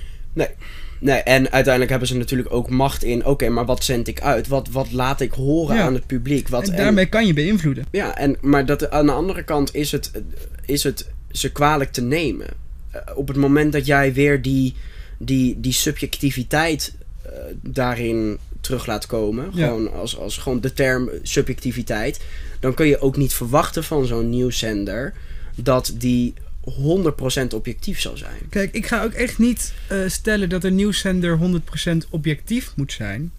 [0.99, 3.25] Nee, en uiteindelijk hebben ze natuurlijk ook macht in.
[3.25, 4.47] Oké, maar wat zend ik uit?
[4.47, 5.81] Wat, wat laat ik horen Ja.
[5.83, 6.47] aan het publiek?
[6.47, 7.85] Wat, en daarmee kan je beïnvloeden.
[7.91, 10.11] ja, en, maar dat, aan de andere kant is het,
[10.65, 12.47] is het ze kwalijk te nemen.
[12.91, 14.75] Eh, op het moment dat jij weer die,
[15.17, 16.93] die, die subjectiviteit
[17.25, 17.31] eh,
[17.61, 19.67] daarin terug laat komen, Ja.
[19.67, 22.19] gewoon als, als gewoon de term subjectiviteit,
[22.59, 25.13] dan kun je ook niet verwachten van zo'n nieuwszender
[25.55, 26.33] dat die
[26.69, 28.39] 100% objectief zal zijn.
[28.49, 33.31] Kijk, ik ga ook echt niet eh, stellen dat een nieuwszender 100% objectief moet zijn.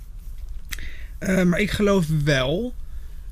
[1.18, 2.74] Eh, maar ik geloof wel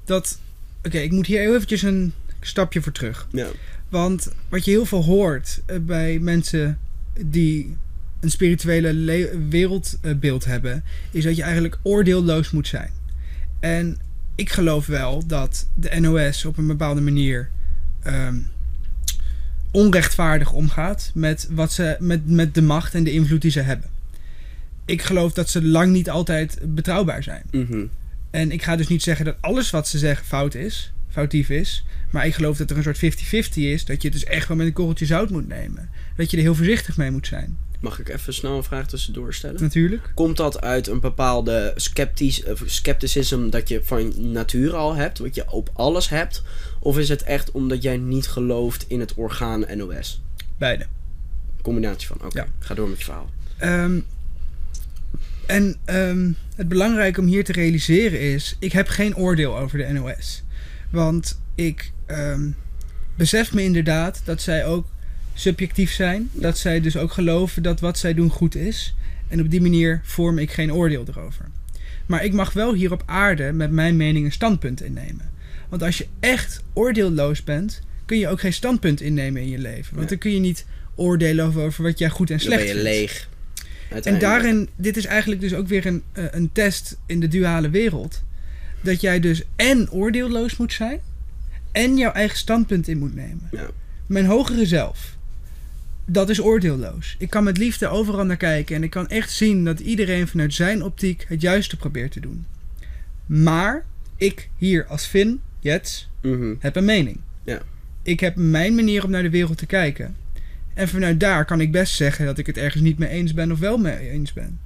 [0.05, 0.39] dat.
[0.85, 3.27] Oké, ik moet hier heel eventjes een stapje voor terug.
[3.33, 3.47] Ja,
[3.89, 6.79] Want wat je heel veel hoort eh, bij mensen
[7.21, 7.77] die
[8.23, 12.91] een spirituele le- wereldbeeld hebben, is dat je eigenlijk oordeelloos moet zijn.
[13.61, 13.97] En
[14.35, 17.49] ik geloof wel dat de NOS op een bepaalde manier
[18.03, 18.37] ehm,
[19.71, 23.89] onrechtvaardig omgaat met, wat ze, met, met de macht en de invloed die ze hebben.
[24.85, 27.43] Ik geloof dat ze lang niet altijd betrouwbaar zijn.
[27.51, 27.85] mhm.
[28.31, 31.85] En ik ga dus niet zeggen dat alles wat ze zeggen fout is, foutief is.
[32.11, 33.85] Maar ik geloof dat er een soort 50-50 is.
[33.85, 35.89] Dat je het dus echt wel met een korreltje zout moet nemen.
[36.17, 37.57] Dat je er heel voorzichtig mee moet zijn.
[37.83, 39.63] Mag ik even snel een vraag tussendoor stellen?
[39.63, 40.13] Natuurlijk.
[40.15, 45.35] Komt dat uit een bepaalde sceptisch, of scepticism dat je van nature al hebt, wat
[45.35, 46.43] je op alles hebt?
[46.81, 50.23] Of is het echt omdat jij niet gelooft in het orgaan NOS?
[50.59, 50.87] Beide.
[51.63, 52.39] Combinatie van, oké.
[52.39, 52.47] Ja.
[52.59, 53.31] Ga door met je verhaal.
[53.57, 54.01] Ehm,
[55.47, 59.93] en ehm, het belangrijke om hier te realiseren is: ik heb geen oordeel over de
[59.93, 60.43] NOS.
[60.91, 62.51] Want ik ehm,
[63.17, 64.87] besef me inderdaad dat zij ook
[65.35, 66.31] subjectief zijn.
[66.33, 68.95] Dat zij dus ook geloven dat wat zij doen goed is.
[69.29, 71.45] En op die manier vorm ik geen oordeel erover.
[72.07, 75.31] Maar ik mag wel hier op aarde met mijn mening een standpunt innemen.
[75.69, 79.97] Want als je echt oordeelloos bent, kun je ook geen standpunt innemen in je leven.
[79.97, 82.83] Want dan kun je niet oordelen over, wat jij goed en Dan slecht ben je
[82.83, 82.89] vindt.
[82.89, 83.29] leeg.
[84.05, 87.71] En daarin, dit is eigenlijk dus ook weer een, eh, een test in de duale
[87.71, 88.23] wereld.
[88.81, 91.01] Dat jij dus en oordeelloos moet zijn,
[91.73, 93.49] en jouw eigen standpunt in moet nemen.
[93.51, 93.71] Ja.
[94.07, 95.17] Mijn hogere zelf,
[96.07, 97.17] dat is oordeelloos.
[97.19, 100.55] Ik kan met liefde overal naar kijken en ik kan echt zien dat iedereen vanuit
[100.55, 102.47] zijn optiek het juiste probeert te doen.
[103.27, 103.85] Maar
[104.17, 106.55] ik hier als Finn, Jets, Mhm.
[106.59, 107.19] heb een mening.
[107.45, 107.63] Ja.
[108.03, 110.17] Ik heb mijn manier om naar de wereld te kijken.
[110.75, 113.53] En vanuit daar kan ik best zeggen dat ik het ergens niet mee eens ben
[113.53, 114.59] of wel mee eens ben.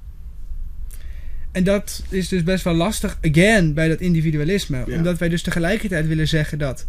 [1.51, 4.83] En dat is dus best wel lastig, again, bij dat individualisme.
[4.87, 4.95] Ja.
[4.95, 6.87] Omdat wij dus tegelijkertijd willen zeggen dat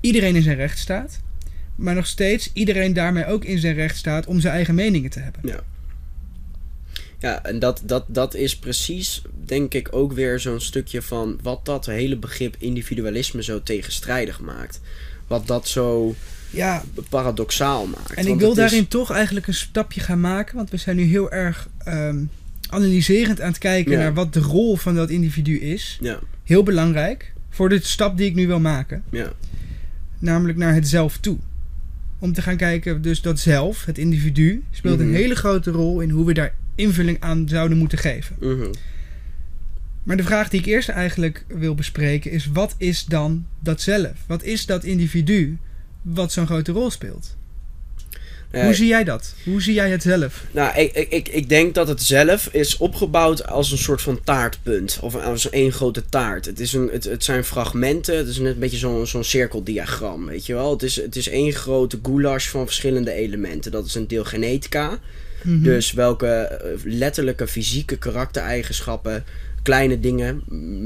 [0.00, 1.20] iedereen in zijn recht staat.
[1.78, 5.20] Maar nog steeds iedereen daarmee ook in zijn recht staat om zijn eigen meningen te
[5.20, 5.40] hebben.
[5.44, 5.60] Ja.
[7.18, 11.64] Ja, en dat, dat, dat is precies, denk ik, ook weer zo'n stukje van wat
[11.64, 14.80] dat hele begrip individualisme zo tegenstrijdig maakt.
[15.26, 16.14] Wat dat zo
[16.50, 18.12] Ja, paradoxaal maakt.
[18.14, 20.56] En ik wil is- daarin toch eigenlijk een stapje gaan maken.
[20.56, 22.24] Want we zijn nu heel erg ehm,
[22.70, 23.98] analyserend aan het kijken Ja.
[23.98, 25.98] naar wat de rol van dat individu is.
[26.00, 29.02] Ja, Heel belangrijk voor de stap die ik nu wil maken.
[29.10, 29.32] ja,
[30.18, 31.36] Namelijk naar het zelf toe.
[32.18, 35.08] Om te gaan kijken, dus dat zelf, het individu, speelt Mhm.
[35.08, 38.36] een hele grote rol in hoe we daar invulling aan zouden moeten geven.
[38.40, 38.72] mhm.
[40.02, 44.12] Maar de vraag die ik eerst eigenlijk wil bespreken is: wat is dan dat zelf?
[44.26, 45.58] Wat is dat individu
[46.02, 47.36] wat zo'n grote rol speelt?
[48.50, 49.34] Hoe zie jij dat?
[49.44, 50.44] Hoe zie jij het zelf?
[50.50, 54.98] Nou, ik, ik, ik, denk dat het zelf is opgebouwd als een soort van taartpunt.
[55.02, 56.44] Of als één grote taart.
[56.44, 58.16] Het, is een, het, het zijn fragmenten.
[58.16, 60.70] Het is net een beetje zo'n zo'n cirkeldiagram, weet je wel.
[60.70, 63.72] Het is, het is één grote goulash van verschillende elementen.
[63.72, 64.98] Dat is een deel genetica.
[65.42, 65.62] Mhm.
[65.62, 69.24] Dus welke eh, letterlijke fysieke karaktereigenschappen,
[69.62, 70.42] kleine dingen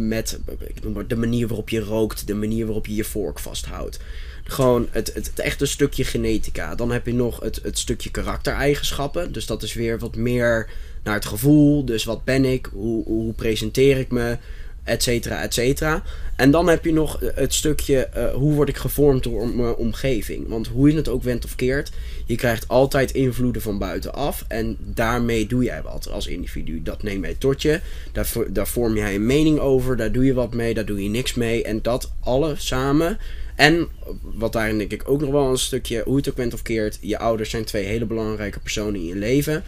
[0.08, 3.38] met ik noem maar, de manier waarop je rookt, de manier waarop je je vork
[3.38, 3.98] vasthoudt.
[4.44, 6.74] Gewoon het, het, echte stukje genetica.
[6.74, 9.32] Dan heb je nog het, het stukje karaktereigenschappen.
[9.32, 10.68] Dus dat is weer wat meer
[11.02, 11.84] naar het gevoel.
[11.84, 12.68] Dus wat ben ik?
[12.72, 14.36] Hoe, hoe presenteer ik me?
[14.84, 16.02] Etcetera, etcetera.
[16.36, 20.48] En dan heb je nog het stukje eh, hoe word ik gevormd door mijn omgeving.
[20.48, 21.90] Want hoe je het ook wendt of keert,
[22.26, 24.44] je krijgt altijd invloeden van buitenaf.
[24.48, 26.82] En daarmee doe jij wat als individu.
[26.82, 27.80] Dat neem jij tot je.
[28.12, 29.96] Daar, daar vorm jij een mening over.
[29.96, 30.74] Daar doe je wat mee.
[30.74, 31.64] Daar doe je niks mee.
[31.64, 33.18] En dat alle samen.
[33.54, 33.88] En
[34.20, 36.98] wat daarin denk ik ook nog wel een stukje, hoe het ook bent of keert.
[37.00, 39.62] Je ouders zijn twee hele belangrijke personen in je leven.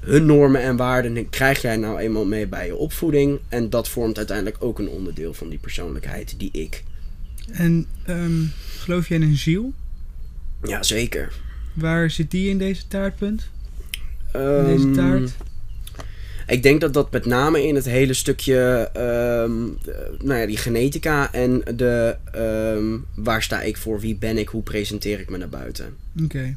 [0.00, 3.38] Hun normen en waarden krijg jij nou eenmaal mee bij je opvoeding.
[3.48, 6.82] En dat vormt uiteindelijk ook een onderdeel van die persoonlijkheid die ik.
[7.52, 8.42] En ehm,
[8.78, 9.72] geloof jij in een ziel?
[10.62, 11.32] Ja, zeker.
[11.72, 13.48] Waar zit die in deze taartpunt?
[14.32, 15.30] In deze Ehm, taart?
[16.46, 19.52] Ik denk dat dat met name in het hele stukje, ehm,
[19.84, 24.48] de- nou ja, die genetica en de ehm, waar sta ik voor, wie ben ik,
[24.48, 25.94] hoe presenteer ik me naar buiten.
[26.22, 26.56] Oké.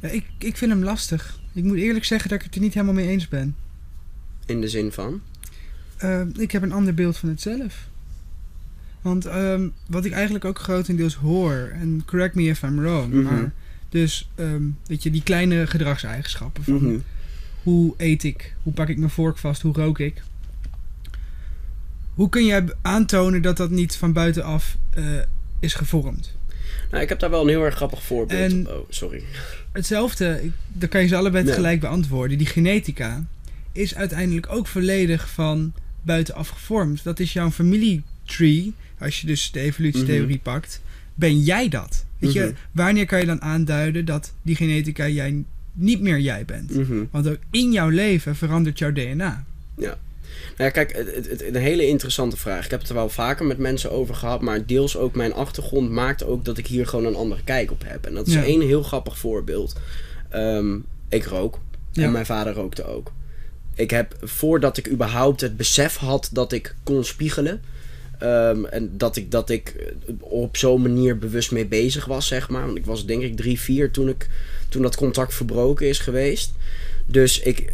[0.00, 1.38] Ja, ik, ik vind hem lastig.
[1.52, 3.56] Ik moet eerlijk zeggen dat ik het er niet helemaal mee eens ben.
[4.46, 5.20] In de zin van.
[5.96, 7.88] Ehm, ik heb een ander beeld van het zelf.
[9.02, 9.24] Want
[9.86, 13.22] wat ik eigenlijk ook grotendeels hoor, en correct me if I'm wrong, Mhm.
[13.22, 13.52] maar
[13.88, 16.98] dus, ehm, weet je, die kleine gedragseigenschappen van Mhm.
[17.64, 20.22] Hoe eet ik, hoe pak ik mijn vork vast, hoe rook ik.
[22.14, 25.04] Hoe kun jij aantonen dat dat niet van buitenaf eh,
[25.60, 26.36] is gevormd?
[26.90, 28.52] Nou, ik heb daar wel een heel erg grappig voorbeeld.
[28.52, 29.22] En- Oh, sorry.
[29.72, 31.50] Hetzelfde, dan kan je ze allebei Ja.
[31.50, 32.38] tegelijk beantwoorden.
[32.38, 33.24] Die genetica
[33.72, 37.04] is uiteindelijk ook volledig van buitenaf gevormd.
[37.04, 40.82] Dat is jouw familietree, als je dus de evolutietheorie pakt.
[41.14, 42.04] Ben jij dat?
[42.18, 42.52] Weet je, Mhm.
[42.72, 45.44] wanneer kan je dan aanduiden dat die genetica jij
[45.74, 46.74] niet meer jij bent?
[46.74, 47.04] Mhm.
[47.10, 49.44] Want ook in jouw leven verandert jouw DNA.
[50.56, 52.64] Nou ja, kijk, het, een hele interessante vraag.
[52.64, 55.90] Ik heb het er wel vaker met mensen over gehad, maar deels ook mijn achtergrond
[55.90, 58.06] maakt ook dat ik hier gewoon een andere kijk op heb.
[58.06, 58.44] En dat is Ja.
[58.44, 59.72] één heel grappig voorbeeld.
[60.28, 60.76] Ehm,
[61.08, 61.58] ik rook
[61.92, 62.04] Ja.
[62.04, 63.12] en mijn vader rookte ook.
[63.74, 67.62] Ik heb, voordat ik überhaupt het besef had dat ik kon spiegelen,
[68.24, 72.48] Ehm, en dat ik, dat ik eh, op zo'n manier bewust mee bezig was, zeg
[72.48, 72.64] maar.
[72.66, 74.28] Want ik was denk ik drie, vier toen, ik,
[74.68, 76.52] toen dat contact verbroken is geweest.
[77.06, 77.72] Dus ik...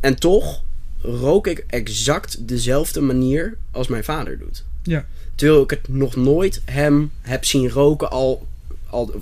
[0.00, 0.62] En toch
[1.02, 4.64] rook ik exact dezelfde manier als mijn vader doet.
[4.82, 5.06] Ja.
[5.34, 8.46] Terwijl ik het nog nooit hem heb zien roken, al,
[8.86, 9.14] al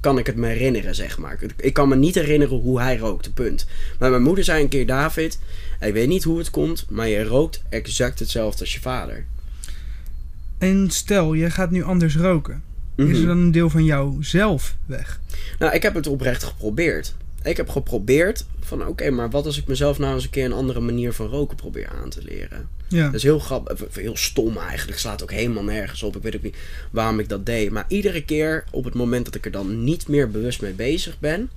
[0.00, 1.42] kan ik het me herinneren, zeg maar.
[1.42, 3.66] Ik- Ik kan me niet herinneren hoe hij rookte, punt.
[3.98, 5.38] Maar mijn moeder zei een keer, David,
[5.80, 9.24] ik weet niet hoe het komt, maar je rookt exact hetzelfde als je vader.
[10.62, 12.62] En stel, jij gaat nu anders roken.
[12.96, 13.14] Is Mhm.
[13.20, 15.20] er dan een deel van jou zelf weg?
[15.58, 17.14] Nou, ik heb het oprecht geprobeerd.
[17.42, 20.52] Ik heb geprobeerd van, oké, maar wat als ik mezelf nou eens een keer een
[20.52, 22.68] andere manier van roken probeer aan te leren?
[22.88, 23.04] Ja.
[23.04, 24.98] Dat is heel grappig, of heel stom eigenlijk.
[24.98, 26.16] Slaat ook helemaal nergens op.
[26.16, 26.56] Ik weet ook niet
[26.90, 27.70] waarom ik dat deed.
[27.70, 31.18] Maar iedere keer op het moment dat ik er dan niet meer bewust mee bezig
[31.20, 31.50] ben,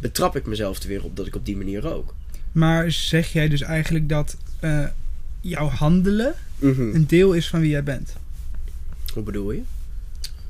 [0.00, 2.14] betrap ik mezelf er weer op dat ik op die manier rook.
[2.52, 4.84] Maar zeg jij dus eigenlijk dat eh,
[5.40, 6.80] jouw handelen Mhm.
[6.94, 8.12] een deel is van wie jij bent?
[9.14, 9.60] Hoe bedoel je?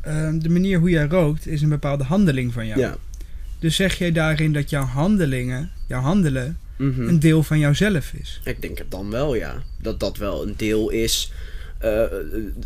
[0.00, 2.80] Ehm, de manier hoe jij rookt is een bepaalde handeling van jou.
[2.80, 2.96] Ja.
[3.58, 7.08] Dus zeg jij daarin dat jouw handelingen, jouw handelen, Mhm.
[7.08, 8.40] een deel van jouzelf is?
[8.44, 9.62] Ik denk het dan wel, ja.
[9.80, 11.32] Dat dat wel een deel is.
[11.78, 12.02] eh,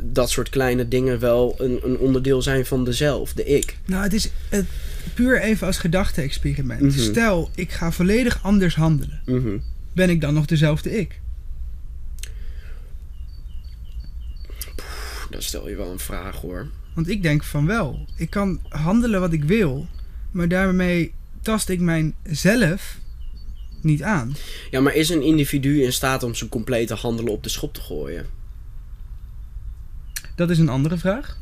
[0.02, 3.76] dat soort kleine dingen wel een, een onderdeel zijn van de zelf, de ik.
[3.84, 4.66] Nou, het is het,
[5.14, 6.80] puur even als gedachte-experiment.
[6.80, 6.90] Mhm.
[6.98, 9.20] Stel, ik ga volledig anders handelen.
[9.26, 9.56] Mhm.
[9.92, 11.20] Ben ik dan nog dezelfde ik?
[15.36, 16.66] Dan stel je wel een vraag hoor.
[16.94, 18.06] Want ik denk van wel.
[18.16, 19.86] Ik kan handelen wat ik wil,
[20.30, 21.12] maar daarmee
[21.42, 22.98] tast ik mijn zelf
[23.82, 24.34] niet aan.
[24.70, 27.80] Ja, maar is een individu in staat om zijn complete handelen op de schop te
[27.80, 28.26] gooien?
[30.34, 31.38] Dat is een andere vraag.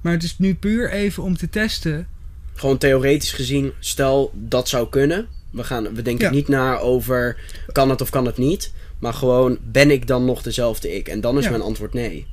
[0.00, 2.08] Maar het is nu puur even om te testen.
[2.54, 5.26] Gewoon theoretisch gezien, stel dat zou kunnen.
[5.50, 6.30] We, gaan, we denken Ja.
[6.32, 7.36] niet na over
[7.72, 8.72] kan het of kan het niet.
[8.98, 11.08] Maar gewoon, ben ik dan nog dezelfde ik?
[11.08, 11.50] En dan is Ja.
[11.50, 12.26] mijn antwoord nee.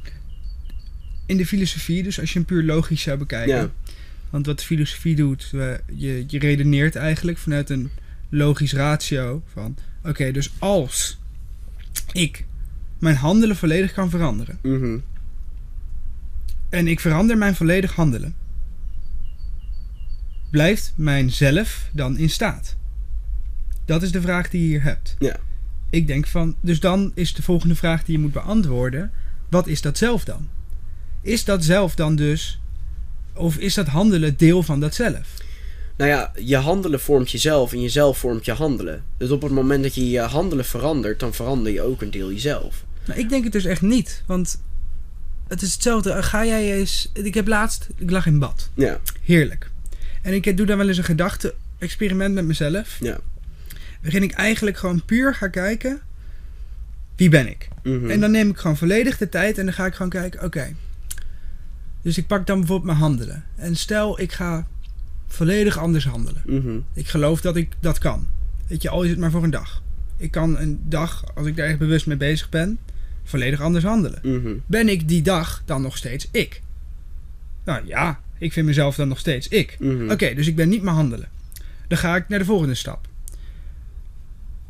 [1.31, 3.55] In de filosofie, dus als je hem puur logisch zou bekijken.
[3.55, 3.71] Ja.
[4.29, 5.49] Want wat de filosofie doet,
[5.95, 7.89] je, je redeneert eigenlijk vanuit een
[8.29, 9.77] logisch ratio van...
[10.03, 11.19] Oké, dus als
[12.11, 12.45] ik
[12.99, 14.59] mijn handelen volledig kan veranderen...
[14.61, 14.97] Mhm.
[16.69, 18.35] en ik verander mijn volledig handelen...
[20.49, 22.75] blijft mijn zelf dan in staat?
[23.85, 25.15] Dat is de vraag die je hier hebt.
[25.19, 25.39] Ja.
[25.89, 26.55] Ik denk van...
[26.61, 29.11] Dus dan is de volgende vraag die je moet beantwoorden...
[29.49, 30.47] Wat is dat zelf dan?
[31.21, 32.59] Is dat zelf dan dus...
[33.33, 35.27] Of is dat handelen deel van dat zelf?
[35.97, 39.03] Nou ja, je handelen vormt jezelf en jezelf vormt je handelen.
[39.17, 42.31] Dus op het moment dat je je handelen verandert, dan verander je ook een deel
[42.31, 42.83] jezelf.
[43.05, 44.23] Nou, ik denk het dus echt niet.
[44.25, 44.61] Want
[45.47, 46.23] het is hetzelfde.
[46.23, 47.09] Ga jij eens...
[47.13, 47.87] Ik heb laatst...
[47.97, 48.69] Ik lag in bad.
[48.73, 49.69] Ja, Heerlijk.
[50.21, 52.97] En ik doe dan wel eens een gedachte-experiment met mezelf.
[52.99, 53.19] ja.
[54.01, 56.01] Waarin ik eigenlijk gewoon puur ga kijken...
[57.15, 57.67] Wie ben ik?
[57.83, 58.09] Mhm.
[58.09, 60.43] En dan neem ik gewoon volledig de tijd en dan ga ik gewoon kijken...
[60.43, 60.75] Oké.
[62.01, 63.43] Dus ik pak dan bijvoorbeeld mijn handelen.
[63.55, 64.67] En stel, ik ga
[65.27, 66.41] volledig anders handelen.
[66.45, 66.79] Mhm.
[66.93, 68.27] Ik geloof dat ik dat kan.
[68.67, 69.81] Weet je, al is het maar voor een dag.
[70.17, 72.79] Ik kan een dag, als ik daar echt bewust mee bezig ben...
[73.23, 74.19] volledig anders handelen.
[74.23, 74.53] Mhm.
[74.65, 76.61] ben ik die dag dan nog steeds ik?
[77.63, 79.75] Nou ja, ik vind mezelf dan nog steeds ik.
[79.79, 80.11] Mhm.
[80.11, 81.29] Oké, dus ik ben niet mijn handelen.
[81.87, 83.07] Dan ga ik naar de volgende stap.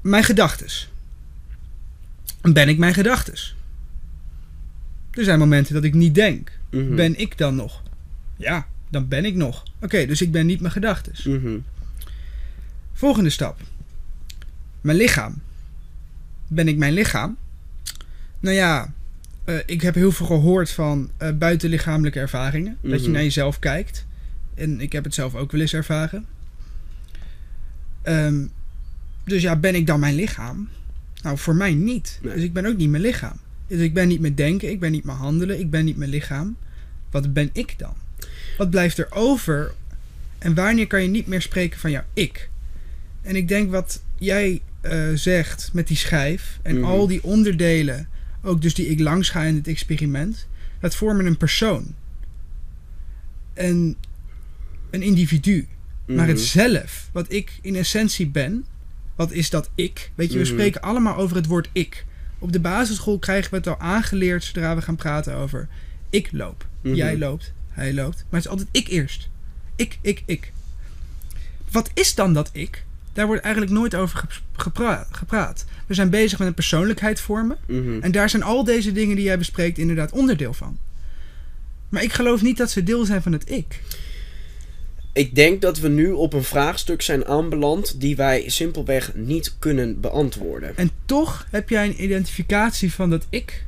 [0.02, 0.92] Mijn gedachtes.
[2.42, 3.56] Ben ik mijn gedachtes?
[5.12, 6.52] Er zijn momenten dat ik niet denk.
[6.70, 6.96] Mhm.
[6.96, 7.82] Ben ik dan nog?
[8.38, 9.64] Ja, dan ben ik nog.
[9.82, 11.24] Oké, dus ik ben niet mijn gedachtes.
[11.24, 11.58] Mhm.
[12.94, 13.60] Volgende stap.
[14.82, 15.42] Mijn lichaam.
[16.48, 17.38] Ben ik mijn lichaam?
[18.40, 18.94] Nou ja,
[19.44, 22.78] eh, ik heb heel veel gehoord van eh, buitenlichamelijke ervaringen.
[22.82, 23.12] Dat je Mhm.
[23.12, 24.06] naar jezelf kijkt.
[24.56, 26.26] En ik heb het zelf ook wel eens ervaren.
[28.02, 28.46] Ehm,
[29.24, 30.70] dus ja, ben ik dan mijn lichaam?
[31.22, 32.20] Nou, voor mij niet.
[32.22, 32.34] Nee.
[32.34, 33.38] Dus ik ben ook niet mijn lichaam.
[33.72, 36.10] Dus ik ben niet mijn denken, ik ben niet mijn handelen, ik ben niet mijn
[36.10, 36.58] lichaam.
[37.12, 37.94] Wat ben ik dan?
[38.58, 39.74] Wat blijft er over?
[40.38, 42.50] En wanneer kan je niet meer spreken van jouw ik?
[43.22, 46.84] En ik denk wat jij eh, zegt met die schijf en Mhm.
[46.86, 48.08] al die onderdelen,
[48.44, 50.48] ook dus die ik langs ga in het experiment,
[50.80, 51.96] dat vormen een persoon.
[53.54, 53.96] En
[54.90, 55.68] een individu.
[56.08, 56.46] Maar het Mhm.
[56.46, 58.66] zelf, wat ik in essentie ben,
[59.16, 60.12] wat is dat ik?
[60.16, 60.54] Weet je, we Mhm.
[60.54, 62.06] spreken allemaal over het woord ik.
[62.42, 65.68] Op de basisschool krijgen we het al aangeleerd zodra we gaan praten over
[66.10, 66.66] ik loop.
[66.82, 66.96] Mhm.
[66.96, 68.16] Jij loopt, hij loopt.
[68.16, 69.30] Maar het is altijd ik eerst.
[69.76, 70.52] Ik, ik, ik.
[71.72, 72.84] Wat is dan dat ik?
[73.14, 75.66] Daar wordt eigenlijk nooit over gep- gepra- gepraat.
[75.88, 77.58] We zijn bezig met een persoonlijkheid vormen.
[77.68, 78.02] Mhm.
[78.02, 80.78] En daar zijn al deze dingen die jij bespreekt inderdaad onderdeel van.
[81.90, 83.82] Maar ik geloof niet dat ze deel zijn van het ik.
[85.14, 90.00] Ik denk dat we nu op een vraagstuk zijn aanbeland die wij simpelweg niet kunnen
[90.00, 90.78] beantwoorden.
[90.78, 93.66] En toch heb jij een identificatie van dat ik.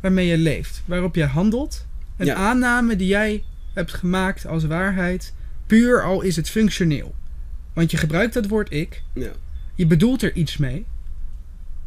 [0.00, 1.86] waarmee je leeft, waarop je handelt.
[2.16, 2.34] Een Ja.
[2.34, 3.44] aanname die jij
[3.74, 5.34] hebt gemaakt als waarheid,
[5.66, 7.14] puur al is het functioneel.
[7.72, 9.30] Want je gebruikt dat woord ik, Ja.
[9.74, 10.84] je bedoelt er iets mee,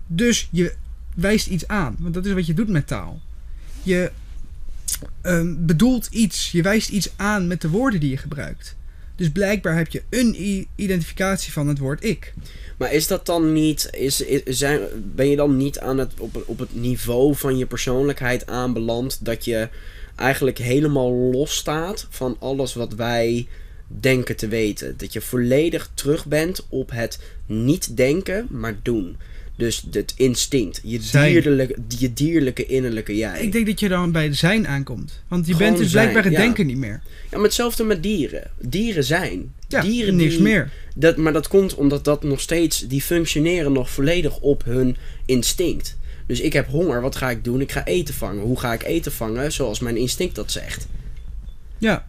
[0.07, 0.73] dus je
[1.15, 1.95] wijst iets aan.
[1.99, 3.21] Want dat is wat je doet met taal.
[3.83, 4.11] Je
[5.21, 8.75] ehm, bedoelt iets, je wijst iets aan met de woorden die je gebruikt.
[9.15, 12.33] Dus blijkbaar heb je een identificatie van het woord ik.
[12.77, 14.79] Maar is dat dan niet, is, is- zijn,
[15.15, 19.45] ben je dan niet aan het, op, op het niveau van je persoonlijkheid aanbeland dat
[19.45, 19.69] je
[20.15, 23.47] eigenlijk helemaal los staat van alles wat wij
[23.87, 24.93] denken te weten?
[24.97, 29.17] Dat je volledig terug bent op het niet denken, maar doen.
[29.57, 31.31] Dus het instinct, je Zijn.
[31.31, 33.41] dierlijke, je dierlijke innerlijke jij.
[33.41, 35.21] Ik denk dat je dan bij zijn aankomt.
[35.27, 36.45] Want je Gewoon bent dus zijn, blijkbaar het ja.
[36.47, 37.01] denken niet meer.
[37.31, 38.51] Ja, maar hetzelfde met dieren.
[38.59, 39.53] Dieren zijn.
[39.67, 40.71] Ja, dieren niks die- meer.
[40.95, 45.97] Dat, maar dat komt omdat dat nog steeds, die functioneren nog volledig op hun instinct.
[46.27, 47.61] Dus ik heb honger, wat ga ik doen?
[47.61, 48.43] Ik ga eten vangen.
[48.43, 49.51] Hoe ga ik eten vangen?
[49.51, 50.87] Zoals mijn instinct dat zegt.
[51.77, 52.07] Ja,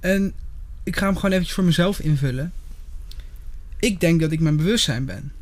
[0.00, 0.32] en
[0.84, 2.52] ik ga hem gewoon eventjes voor mezelf invullen.
[3.80, 5.32] Ik denk dat ik mijn bewustzijn ben.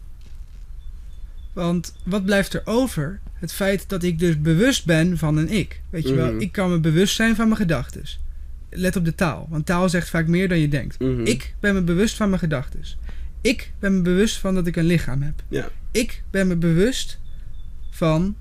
[1.56, 3.20] Want wat blijft er over?
[3.34, 5.80] Het feit dat ik dus bewust ben van een ik.
[5.90, 6.40] Weet je wel, Mhm.
[6.40, 8.02] ik kan me bewust zijn van mijn gedachten.
[8.70, 10.98] Let op de taal, want taal zegt vaak meer dan je denkt.
[10.98, 11.26] Mhm.
[11.26, 12.80] Ik ben me bewust van mijn gedachten.
[13.40, 15.42] Ik ben me bewust van dat ik een lichaam heb.
[15.48, 15.68] Ja.
[15.90, 17.18] Ik ben me bewust
[17.90, 18.36] van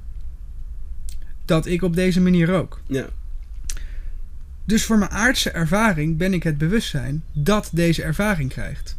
[1.45, 2.82] dat ik op deze manier rook.
[2.88, 3.05] Ja.
[4.66, 8.97] Dus voor mijn aardse ervaring ben ik het bewustzijn dat deze ervaring krijgt.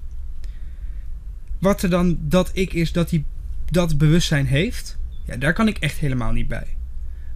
[1.59, 3.25] Wat er dan dat ik is dat hij
[3.71, 6.67] dat bewustzijn heeft, ja, daar kan ik echt helemaal niet bij.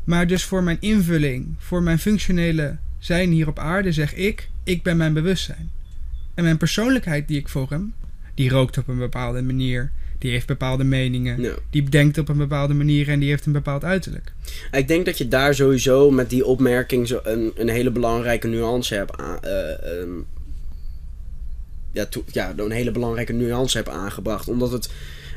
[0.04, 4.82] Maar dus voor mijn invulling, voor mijn functionele zijn hier op aarde, zeg ik: ik
[4.82, 5.70] ben mijn bewustzijn.
[6.34, 7.92] En mijn persoonlijkheid die ik vorm,
[8.34, 11.54] die rookt op een bepaalde manier, die heeft bepaalde meningen, Ja.
[11.70, 14.32] die denkt op een bepaalde manier en die heeft een bepaald uiterlijk.
[14.72, 18.94] Ik denk dat je daar sowieso met die opmerking zo een, een hele belangrijke nuance
[18.94, 20.10] hebt aan, eh, ehm,
[21.92, 24.48] ja, ja, een hele belangrijke nuance hebt aangebracht.
[24.48, 24.90] Omdat het,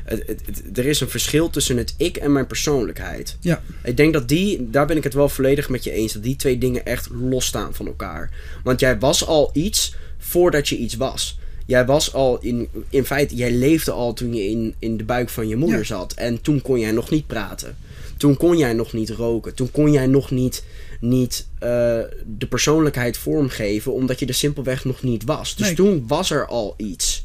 [0.04, 3.36] het, het, het- er is een verschil tussen het ik en mijn persoonlijkheid.
[3.40, 3.62] Ja.
[3.84, 6.36] Ik denk dat die, daar ben ik het wel volledig met je eens, dat die
[6.36, 8.30] twee dingen echt losstaan van elkaar.
[8.64, 11.38] Want jij was al iets voordat je iets was.
[11.66, 15.28] Jij was al in, in feite, jij leefde al toen je in, in de buik
[15.28, 15.84] van je moeder Ja.
[15.84, 16.12] zat.
[16.12, 17.76] En toen kon jij nog niet praten.
[18.16, 19.54] Toen kon jij nog niet roken.
[19.54, 20.64] Toen kon jij nog niet,
[21.00, 21.68] niet eh,
[22.38, 25.56] de persoonlijkheid vormgeven, omdat je er simpelweg nog niet was.
[25.56, 25.74] Dus Nee.
[25.74, 27.24] toen was er al iets.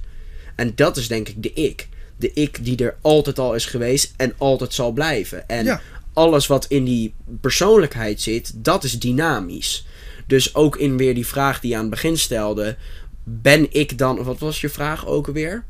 [0.55, 1.87] En dat is denk ik de ik.
[2.19, 5.47] De ik die er altijd al is geweest en altijd zal blijven.
[5.49, 5.81] En Ja.
[6.13, 9.85] alles wat in die persoonlijkheid zit, dat is dynamisch.
[10.27, 12.75] Dus ook in weer die vraag die je aan het begin stelde.
[13.23, 14.23] Ben ik dan...
[14.23, 15.63] Wat was je vraag ook alweer?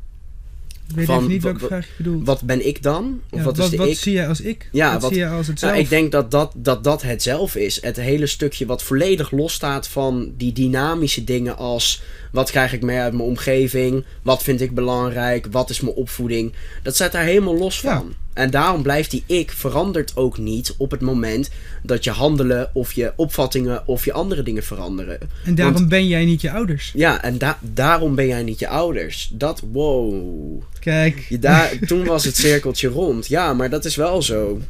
[0.90, 2.26] Ik weet Van- even niet wa- welke wa- vraag je bedoelt.
[2.26, 3.20] Wat ben ik dan?
[3.30, 3.98] Of Ja, wat wat is de wat ik?
[3.98, 4.68] zie je als ik?
[4.72, 5.72] Ja, wat, wat- zie je als het zelf?
[5.72, 7.82] Nou, ik denk dat dat, dat dat het zelf is.
[7.82, 12.02] Het hele stukje wat volledig losstaat van die dynamische dingen als...
[12.32, 14.04] Wat krijg ik mee uit mijn omgeving?
[14.22, 15.46] Wat vind ik belangrijk?
[15.50, 16.52] Wat is mijn opvoeding?
[16.82, 17.96] Dat staat daar helemaal los Ja.
[17.98, 18.14] van.
[18.32, 21.50] En daarom blijft die ik verandert ook niet op het moment
[21.82, 25.18] dat je handelen of je opvattingen of je andere dingen veranderen.
[25.44, 26.92] en daarom want- ben jij niet je ouders.
[26.94, 29.30] Ja, en da- daarom ben jij niet je ouders.
[29.32, 30.62] Dat, wow.
[30.80, 33.26] Kijk, Je daar, toen was het cirkeltje rond.
[33.26, 34.60] Ja, maar dat is wel zo.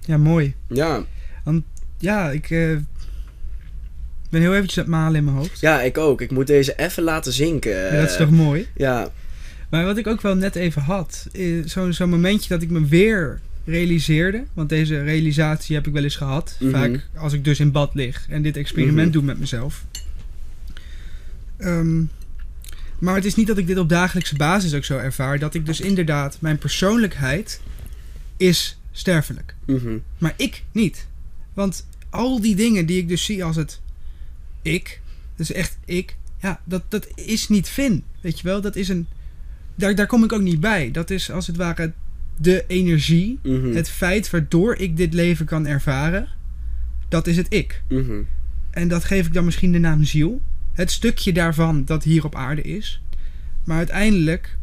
[0.00, 0.54] ja mooi.
[0.68, 1.04] Ja,
[1.98, 2.76] Ja, ik eh,
[4.30, 5.60] ben heel eventjes aan het malen in mijn hoofd.
[5.60, 6.20] ja ik ook.
[6.20, 7.76] Ik moet deze even laten zinken.
[7.94, 8.66] Ja, dat is toch mooi?
[8.76, 9.08] Ja,
[9.70, 11.26] Maar wat ik ook wel net even had,
[11.64, 14.44] zo'n zo'n momentje dat ik me weer realiseerde.
[14.52, 16.56] Want deze realisatie heb ik wel eens gehad.
[16.60, 16.70] Mhm.
[16.70, 19.12] Vaak als ik dus in bad lig en dit experiment Mhm.
[19.12, 19.84] doe met mezelf.
[21.56, 22.02] Ehm,
[22.98, 25.38] maar het is niet dat ik dit op dagelijkse basis ook zo ervaar.
[25.38, 27.60] Dat ik dus inderdaad, mijn persoonlijkheid
[28.36, 29.54] is sterfelijk.
[29.66, 31.06] mhm, Maar ik niet.
[31.54, 33.80] Want al die dingen die ik dus zie als het
[34.62, 35.00] ik,
[35.36, 38.04] dus echt ik, ja, dat, dat is niet Finn.
[38.20, 39.06] Weet je wel, dat is een.
[39.74, 40.90] Daar, daar kom ik ook niet bij.
[40.90, 41.92] Dat is als het ware
[42.36, 46.28] de energie, mhm, het feit waardoor ik dit leven kan ervaren.
[47.08, 47.82] Dat is het ik.
[47.88, 48.22] mhm.
[48.70, 50.40] En dat geef ik dan misschien de naam ziel.
[50.72, 53.02] Het stukje daarvan dat hier op aarde is.
[53.64, 54.56] Maar uiteindelijk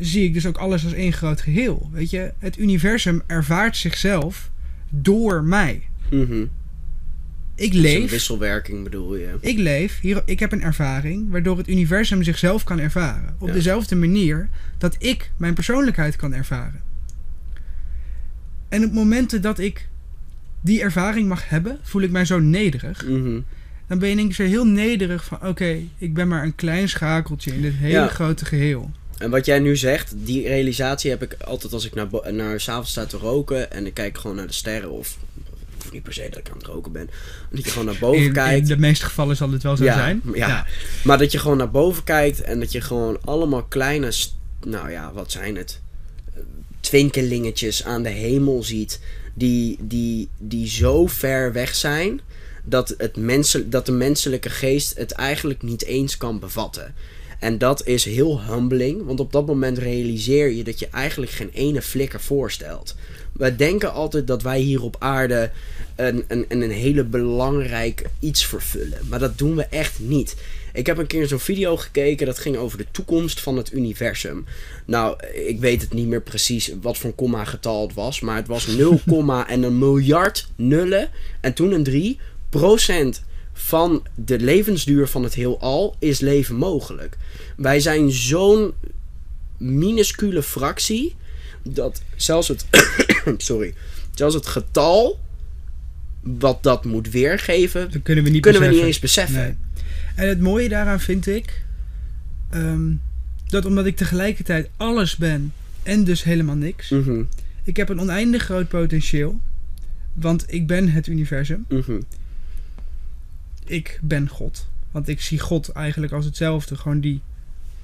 [0.00, 1.88] zie ik dus ook alles als één groot geheel.
[1.92, 4.50] Weet je, het universum ervaart zichzelf
[4.88, 5.82] door mij.
[6.10, 6.44] mhm.
[7.58, 9.34] Ik Dus leef, wisselwerking bedoel je.
[9.40, 13.34] ik leef, hier, ik heb een ervaring waardoor het universum zichzelf kan ervaren.
[13.38, 13.54] Op Ja.
[13.54, 14.48] dezelfde manier
[14.78, 16.80] dat ik mijn persoonlijkheid kan ervaren.
[18.68, 19.88] En op momenten dat ik
[20.60, 23.06] die ervaring mag hebben, voel ik mij zo nederig.
[23.06, 23.40] Mhm.
[23.86, 25.46] Dan ben je denk ik zo heel nederig van...
[25.46, 28.06] Oké, ik ben maar een klein schakeltje in dit hele Ja.
[28.08, 28.90] grote geheel.
[29.18, 32.90] En wat jij nu zegt, die realisatie heb ik altijd als ik naar, naar s'avonds
[32.90, 35.18] sta te roken en ik kijk gewoon naar de sterren of
[35.92, 37.10] niet per se dat ik aan het roken ben.
[37.50, 38.68] Dat je gewoon naar boven In, in kijkt.
[38.68, 40.22] de meeste gevallen zal dit wel zo Ja, zijn.
[40.34, 40.66] ja.
[41.04, 44.12] Maar dat je gewoon naar boven kijkt en dat je gewoon allemaal kleine,
[44.66, 45.80] nou ja, wat zijn het?
[46.80, 49.00] Twinkelingetjes aan de hemel ziet.
[49.34, 52.20] Die, die, die zo ver weg zijn
[52.64, 56.94] dat, het mensen, dat de menselijke geest het eigenlijk niet eens kan bevatten.
[57.38, 61.50] En dat is heel humbling, want op dat moment realiseer je dat je eigenlijk geen
[61.52, 62.94] ene flikker voorstelt.
[63.32, 65.50] We denken altijd dat wij hier op aarde
[65.96, 68.98] een, een, een, een hele belangrijk iets vervullen.
[69.08, 70.36] Maar dat doen we echt niet.
[70.72, 74.44] Ik heb een keer zo'n video gekeken dat ging over de toekomst van het universum.
[74.84, 75.16] Nou,
[75.46, 78.20] ik weet het niet meer precies wat voor komma getal het was.
[78.20, 78.66] Maar het was
[79.06, 81.10] 0, en een miljard nullen.
[81.40, 82.18] En toen een 3
[82.50, 83.22] procent
[83.58, 87.16] van de levensduur van het heelal is leven mogelijk.
[87.56, 88.72] Wij zijn zo'n
[89.56, 91.14] minuscule fractie
[91.62, 92.66] dat zelfs het,
[93.36, 93.74] sorry,
[94.14, 95.20] zelfs het getal
[96.20, 99.40] wat dat moet weergeven, Dat kunnen we niet kunnen we niet eens beseffen.
[99.40, 99.56] Nee.
[100.14, 101.62] En het mooie daaraan vind ik
[102.50, 102.92] ehm,
[103.48, 105.52] dat omdat ik tegelijkertijd alles ben
[105.82, 107.22] en dus helemaal niks, Mhm,
[107.64, 109.40] ik heb een oneindig groot potentieel.
[110.14, 111.64] Want ik ben het universum.
[111.68, 112.00] mhm,
[113.70, 114.66] Ik ben God.
[114.90, 116.76] Want ik zie God eigenlijk als hetzelfde.
[116.76, 117.20] Gewoon die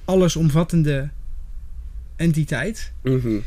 [0.05, 1.09] allesomvattende
[2.15, 2.91] entiteit.
[3.01, 3.37] mhm.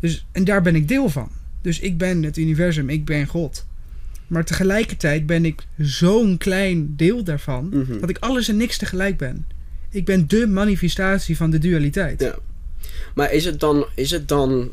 [0.00, 1.28] Dus, en daar ben ik deel van.
[1.60, 3.66] Dus ik ben het universum, ik ben God.
[4.26, 7.98] Maar tegelijkertijd ben ik zo'n klein deel daarvan Mhm.
[8.00, 9.46] dat ik alles en niks tegelijk ben.
[9.90, 12.20] Ik ben de manifestatie van de dualiteit.
[12.20, 12.38] Ja.
[13.14, 14.72] Maar is het dan, is het dan,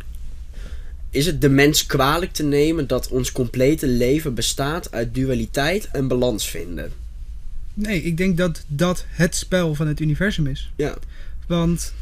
[1.09, 6.07] is het de mens kwalijk te nemen dat ons complete leven bestaat uit dualiteit en
[6.07, 6.91] balans vinden?
[7.79, 10.71] Nee, ik denk dat dat het spel van het universum is.
[10.75, 10.97] Ja.
[11.47, 11.93] Want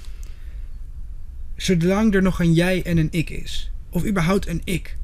[1.55, 4.97] zolang er nog een jij en een ik is, of überhaupt een ik,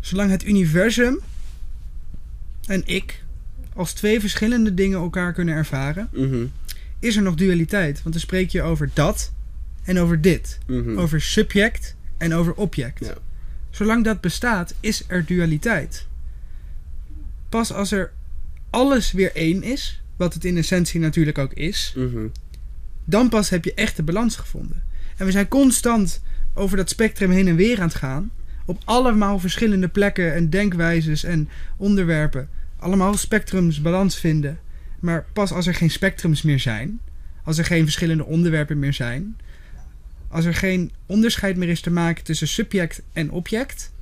[0.00, 1.20] zolang het universum
[2.66, 3.24] en ik
[3.74, 6.44] als twee verschillende dingen elkaar kunnen ervaren, Mhm,
[6.98, 8.02] is er nog dualiteit.
[8.02, 9.32] Want dan spreek je over dat
[9.84, 10.58] en over dit.
[10.66, 10.98] mhm.
[10.98, 13.04] Over subject en over object.
[13.06, 13.14] Ja.
[13.70, 16.06] Zolang dat bestaat, is er dualiteit.
[17.48, 18.12] Pas als er
[18.70, 22.26] alles weer één is, wat het in essentie natuurlijk ook is, Mhm.
[23.04, 24.82] dan pas heb je echt de balans gevonden.
[25.16, 26.20] En we zijn constant
[26.54, 28.30] over dat spectrum heen en weer aan het gaan.
[28.66, 32.48] Op allemaal verschillende plekken en denkwijzes en onderwerpen.
[32.78, 34.58] Allemaal spectrums balans vinden.
[35.00, 37.00] Maar pas als er geen spectrums meer zijn,
[37.44, 39.36] als er geen verschillende onderwerpen meer zijn,
[40.28, 43.92] als er geen onderscheid meer is te maken tussen subject en object,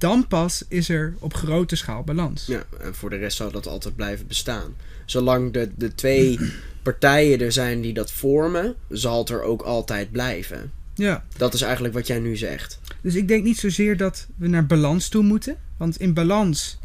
[0.00, 2.46] dan pas is er op grote schaal balans.
[2.46, 4.74] Ja, en voor de rest zou dat altijd blijven bestaan.
[5.04, 6.38] Zolang de, de twee
[6.82, 10.70] partijen er zijn die dat vormen, zal het er ook altijd blijven.
[10.94, 11.24] Ja.
[11.36, 12.80] Dat is eigenlijk wat jij nu zegt.
[13.00, 15.56] Dus ik denk niet zozeer dat we naar balans toe moeten.
[15.76, 16.78] Want in balans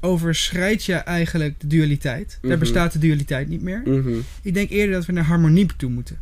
[0.00, 2.38] overschrijd je eigenlijk de dualiteit.
[2.40, 2.60] Daar Mhm.
[2.60, 3.82] bestaat de dualiteit niet meer.
[3.84, 4.12] Mhm.
[4.42, 6.18] Ik denk eerder dat we naar harmonie toe moeten.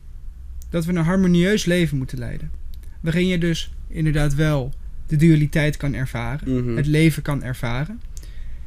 [0.71, 2.51] Dat we een harmonieus leven moeten leiden.
[3.01, 4.73] Waarin je dus inderdaad wel
[5.09, 6.65] de dualiteit kan ervaren.
[6.65, 6.77] Mhm.
[6.77, 8.01] Het leven kan ervaren.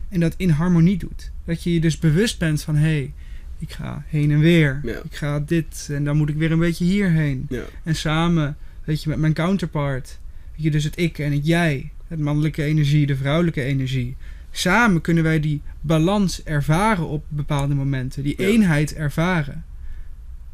[0.09, 1.31] En dat in harmonie doet.
[1.45, 2.75] Dat je je dus bewust bent van...
[2.75, 3.13] hé, hey,
[3.59, 4.79] ik ga heen en weer.
[4.83, 4.99] Ja.
[5.03, 7.45] Ik ga dit en dan moet ik weer een beetje hierheen.
[7.49, 7.63] Ja.
[7.83, 10.19] En samen, weet je, met mijn counterpart.
[10.51, 11.91] Weet je, dus het ik en het jij.
[12.07, 14.15] Het mannelijke energie, de vrouwelijke energie.
[14.51, 18.23] Samen kunnen wij die balans ervaren op bepaalde momenten.
[18.23, 18.47] Die Ja.
[18.47, 19.65] eenheid ervaren.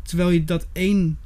[0.02, 1.18] Terwijl je dat één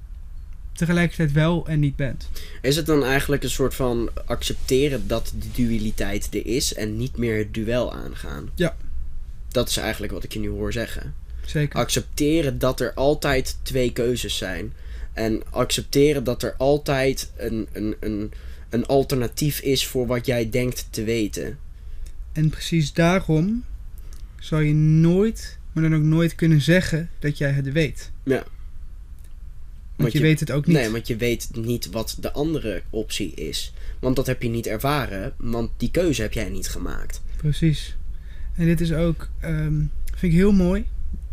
[0.73, 2.29] tegelijkertijd wel en niet bent.
[2.61, 7.17] Is het dan eigenlijk een soort van accepteren dat de dualiteit er is en niet
[7.17, 8.49] meer het duel aangaan?
[8.55, 8.75] Ja.
[9.47, 11.13] Dat is eigenlijk wat ik je nu hoor zeggen.
[11.45, 11.79] Zeker.
[11.79, 14.73] Accepteren dat er altijd twee keuzes zijn.
[15.13, 18.31] En accepteren dat er altijd een, een, een,
[18.69, 21.57] een alternatief is voor wat jij denkt te weten.
[22.31, 23.63] En precies daarom
[24.39, 28.11] zou je nooit, maar dan ook nooit kunnen zeggen dat jij het weet.
[28.23, 28.43] Ja.
[30.01, 30.75] Want, je, je- weet het ook niet.
[30.75, 33.73] Nee, want je weet niet wat de andere optie is.
[33.99, 37.21] Want dat heb je niet ervaren, want die keuze heb jij niet gemaakt.
[37.37, 37.95] Precies.
[38.55, 39.73] En dit is ook, ehm,
[40.15, 40.85] vind ik heel mooi.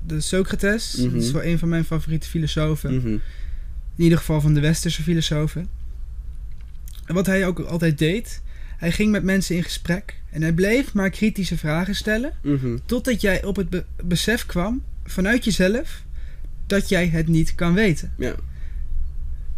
[0.06, 1.12] De Socrates, Mhm.
[1.14, 2.94] dat is wel een van mijn favoriete filosofen.
[2.96, 3.08] Mhm.
[3.96, 5.68] In ieder geval van de westerse filosofen.
[7.06, 8.42] En wat hij ook altijd deed,
[8.76, 10.16] hij ging met mensen in gesprek.
[10.30, 12.32] En hij bleef maar kritische vragen stellen.
[12.42, 12.76] Mhm.
[12.84, 16.02] Totdat jij op het be- besef kwam, vanuit jezelf,
[16.66, 18.12] dat jij het niet kan weten.
[18.18, 18.34] Ja.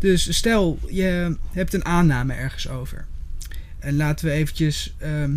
[0.01, 3.07] Dus stel, je hebt een aanname ergens over.
[3.79, 5.37] En laten we eventjes ehm,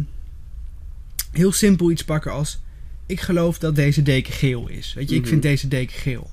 [1.32, 2.61] heel simpel iets pakken als...
[3.05, 4.93] Ik geloof dat deze deken geel is.
[4.93, 5.30] Weet je, ik Mhm.
[5.30, 6.32] vind deze deken geel.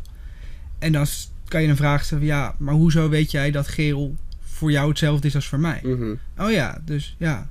[0.78, 1.06] En dan
[1.48, 2.32] kan je een vraag stellen van...
[2.36, 5.80] Ja, maar hoezo weet jij dat geel voor jou hetzelfde is als voor mij?
[5.82, 6.14] Mhm.
[6.38, 7.50] Oh ja, dus ja.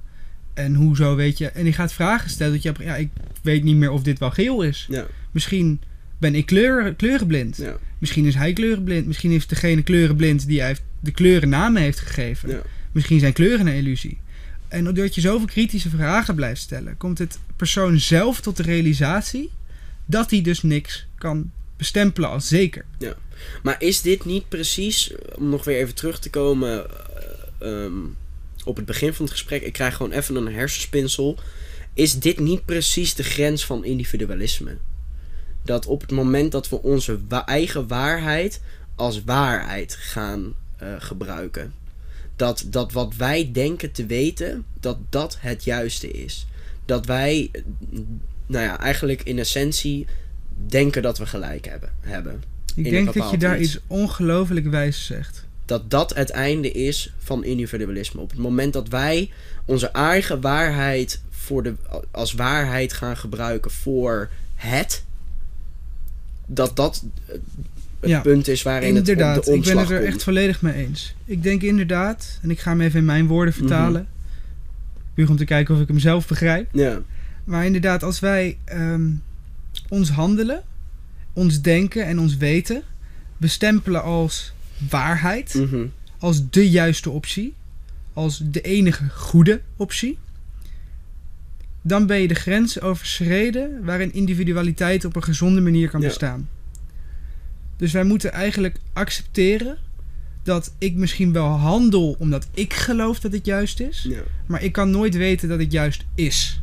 [0.54, 1.48] En hoezo weet je?
[1.50, 3.10] En die gaat vragen stellen dat je, ja, ik
[3.42, 4.86] weet niet meer of dit wel geel is.
[4.90, 5.82] Ja, Misschien
[6.18, 7.58] ben ik kleur, kleurenblind.
[7.58, 9.06] ja, Misschien is hij kleurenblind.
[9.06, 12.50] Misschien is degene kleurenblind die hij heeft, de kleuren namen heeft gegeven.
[12.50, 12.62] ja.
[12.92, 14.18] Misschien zijn kleuren een illusie.
[14.68, 19.52] En doordat je zoveel kritische vragen blijft stellen, komt het persoon zelf tot de realisatie
[20.06, 22.86] dat hij dus niks kan bestempelen als zeker.
[23.64, 27.98] Maar is dit niet precies, om nog weer even terug te komen eh, ehm,
[28.64, 31.40] op het begin van het gesprek, ik krijg gewoon even een hersenspinsel.
[31.94, 34.78] Is dit niet precies de grens van individualisme?
[35.70, 38.62] Dat op het moment dat we onze wa- eigen waarheid
[38.96, 41.74] als waarheid gaan eh, gebruiken,
[42.36, 46.48] dat, dat wat wij denken te weten, dat dat het juiste is.
[46.86, 47.62] Dat wij, eh,
[48.46, 50.06] nou ja, eigenlijk in essentie
[50.68, 51.90] denken dat we gelijk hebben.
[52.00, 52.44] hebben.
[52.76, 53.76] Ik denk dat je daar iets.
[53.76, 55.46] iets ongelooflijk wijs zegt.
[55.66, 58.22] dat dat het einde is van individualisme.
[58.22, 59.32] Op het moment dat wij
[59.66, 61.74] onze eigen waarheid voor de,
[62.12, 65.04] als waarheid gaan gebruiken voor het,
[66.54, 67.04] dat dat
[68.00, 70.24] het Ja, punt is waarin het Inderdaad, op de ik omslag ben het er echt
[70.24, 71.16] volledig mee eens.
[71.26, 73.60] Ik denk inderdaad, en ik ga hem even in mijn woorden Mhm.
[73.68, 74.08] vertalen.
[75.14, 76.70] Puur om te kijken of ik hem zelf begrijp.
[76.72, 77.00] Ja,
[77.44, 79.10] Maar inderdaad, als wij ehm,
[79.90, 80.64] ons handelen,
[81.34, 82.82] ons denken en ons weten
[83.38, 84.54] bestempelen als
[84.90, 85.86] waarheid, mhm,
[86.20, 87.54] als de juiste optie,
[88.14, 90.18] als de enige goede optie,
[91.82, 96.08] dan ben je de grens overschreden waarin individualiteit op een gezonde manier kan Ja.
[96.08, 96.50] bestaan.
[97.78, 99.78] Dus wij moeten eigenlijk accepteren
[100.44, 104.22] dat ik misschien wel handel omdat ik geloof dat het juist is, ja.
[104.46, 106.62] maar ik kan nooit weten dat het juist is.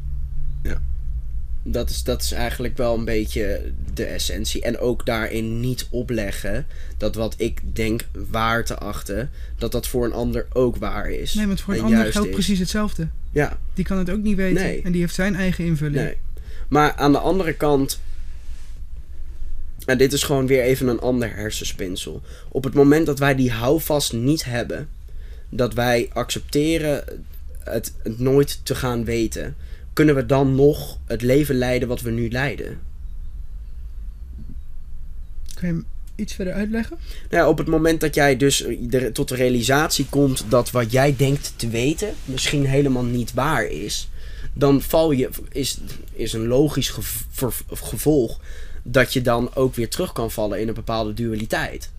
[1.68, 4.62] Dat, is, dat is eigenlijk wel een beetje de essentie.
[4.62, 10.04] En ook daarin niet opleggen dat wat ik denk waar te achten, dat dat voor
[10.04, 11.34] een ander ook waar is.
[11.34, 12.34] Nee, want voor een en ander geldt is.
[12.34, 13.08] precies hetzelfde.
[13.36, 14.82] Ja, Die kan het ook niet weten Nee.
[14.82, 15.96] en die heeft zijn eigen invulling.
[16.04, 16.16] Nee.
[16.68, 18.00] Maar aan de andere kant.
[19.86, 22.22] En dit is gewoon weer even een ander hersenspinsel.
[22.48, 24.88] Op het moment dat wij die houvast niet hebben,
[25.48, 27.04] dat wij accepteren
[27.64, 29.56] het, het nooit te gaan weten,
[29.92, 32.78] kunnen we dan nog het leven leiden wat we nu leiden?
[35.60, 35.84] Je hem
[36.16, 36.96] iets verder uitleggen?
[37.30, 40.92] Nou ja, op het moment dat jij dus er- tot de realisatie komt dat wat
[40.92, 44.08] jij denkt te weten misschien helemaal niet waar is,
[44.52, 45.78] dan val je, is,
[46.12, 48.40] is een logisch gev- gevolg
[48.82, 51.90] dat je dan ook weer terug kan vallen in een bepaalde dualiteit.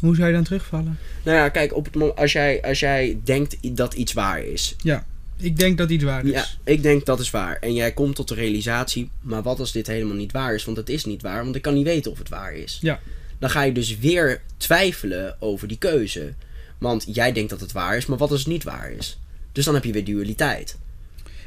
[0.00, 0.98] Hoe zou je dan terugvallen?
[1.24, 4.74] Nou ja, kijk, op het moment, als, jij, als jij denkt dat iets waar is.
[4.82, 5.06] Ja,
[5.42, 6.30] ik denk dat iets waar is.
[6.30, 7.56] Ja, ik denk dat is waar.
[7.60, 10.64] En jij komt tot de realisatie, maar wat als dit helemaal niet waar is?
[10.64, 12.78] Want het is niet waar, want ik kan niet weten of het waar is.
[12.80, 13.00] Ja.
[13.38, 16.32] Dan ga je dus weer twijfelen over die keuze.
[16.78, 19.18] Want jij denkt dat het waar is, maar wat als het niet waar is?
[19.52, 20.78] Dus dan heb je weer dualiteit.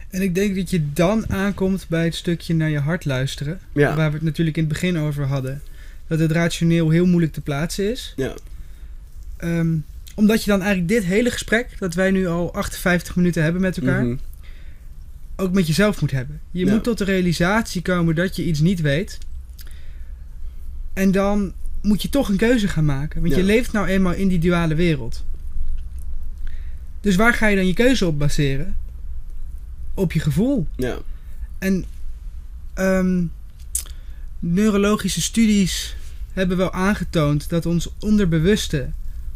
[0.09, 3.59] En ik denk dat je dan aankomt bij het stukje naar je hart luisteren.
[3.73, 3.95] Ja.
[3.95, 5.61] Waar we het natuurlijk in het begin over hadden.
[6.07, 8.13] Dat het rationeel heel moeilijk te plaatsen is.
[8.15, 8.33] Ja.
[9.37, 9.77] Ehm,
[10.15, 13.77] omdat je dan eigenlijk dit hele gesprek, dat wij nu al 58 minuten hebben met
[13.77, 14.15] elkaar, Mhm.
[15.35, 16.41] ook met jezelf moet hebben.
[16.51, 16.71] Je Ja.
[16.71, 19.17] moet tot de realisatie komen dat je iets niet weet.
[20.93, 23.21] En dan moet je toch een keuze gaan maken.
[23.21, 23.39] Want Ja.
[23.39, 25.25] je leeft nou eenmaal in die duale wereld.
[27.01, 28.75] Dus waar ga je dan je keuze op baseren?
[29.93, 30.67] Op je gevoel.
[30.75, 30.97] Ja.
[31.59, 31.85] En
[32.73, 33.23] ehm,
[34.39, 35.95] neurologische studies
[36.33, 38.89] hebben wel aangetoond dat ons onderbewuste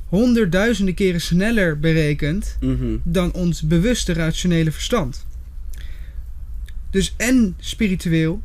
[0.09, 2.97] honderdduizenden keren sneller berekent Mhm.
[3.03, 5.25] dan ons bewuste rationele verstand.
[6.89, 8.41] Dus en spiritueel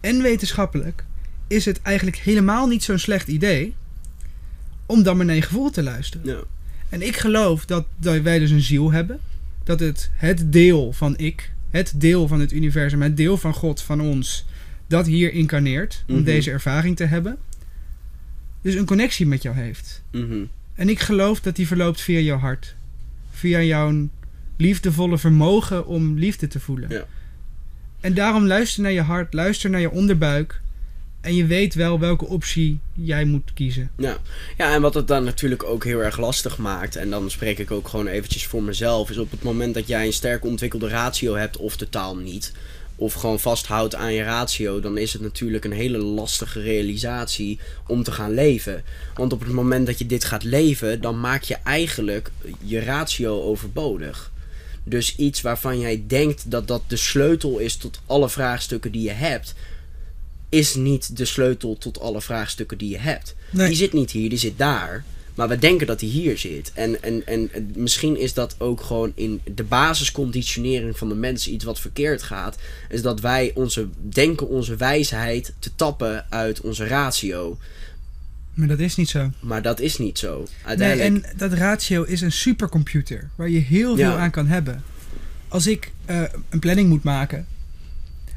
[0.00, 1.04] en wetenschappelijk
[1.46, 3.74] is het eigenlijk helemaal niet zo'n slecht idee
[4.86, 6.26] om dan maar naar je gevoel te luisteren.
[6.26, 6.40] Ja.
[6.88, 9.18] En ik geloof dat, dat wij dus een ziel hebben.
[9.64, 13.80] Dat het, het deel van ik, het deel van het universum, het deel van God,
[13.82, 14.44] van ons,
[14.86, 16.24] dat hier incarneert om Mhm.
[16.24, 17.36] deze ervaring te hebben.
[18.62, 20.02] Dus een connectie met jou heeft.
[20.12, 20.44] Mhm.
[20.74, 22.74] En ik geloof dat die verloopt via jouw hart.
[23.30, 24.08] Via jouw
[24.56, 26.90] liefdevolle vermogen om liefde te voelen.
[26.90, 27.06] Ja.
[28.00, 30.60] En daarom luister naar je hart, luister naar je onderbuik.
[31.20, 33.90] En je weet wel welke optie jij moet kiezen.
[33.96, 34.18] Ja.
[34.56, 37.70] ja, en wat het dan natuurlijk ook heel erg lastig maakt, en dan spreek ik
[37.70, 41.34] ook gewoon eventjes voor mezelf, is op het moment dat jij een sterk ontwikkelde ratio
[41.34, 42.52] hebt of totaal niet,
[42.96, 48.02] of gewoon vasthoudt aan je ratio, dan is het natuurlijk een hele lastige realisatie om
[48.02, 48.82] te gaan leven.
[49.14, 52.30] Want op het moment dat je dit gaat leven, dan maak je eigenlijk
[52.60, 54.32] je ratio overbodig.
[54.84, 59.10] Dus iets waarvan jij denkt dat dat de sleutel is tot alle vraagstukken die je
[59.10, 59.54] hebt,
[60.48, 63.34] is niet de sleutel tot alle vraagstukken die je hebt.
[63.50, 63.66] Nee.
[63.66, 65.04] Die zit niet hier, die zit daar.
[65.34, 66.72] Maar we denken dat hij hier zit.
[66.74, 71.52] En, en, en en misschien is dat ook gewoon in de basisconditionering van de mensen
[71.52, 72.58] iets wat verkeerd gaat.
[72.88, 77.58] Is dat wij onze denken, onze wijsheid te tappen uit onze ratio.
[78.54, 79.30] Maar dat is niet zo.
[79.40, 80.36] Maar dat is niet zo.
[80.38, 81.24] Nee, Uiteindelijk.
[81.26, 84.16] en dat ratio is een supercomputer waar je heel veel Ja.
[84.18, 84.82] aan kan hebben.
[85.48, 87.46] Als ik eh, een planning moet maken,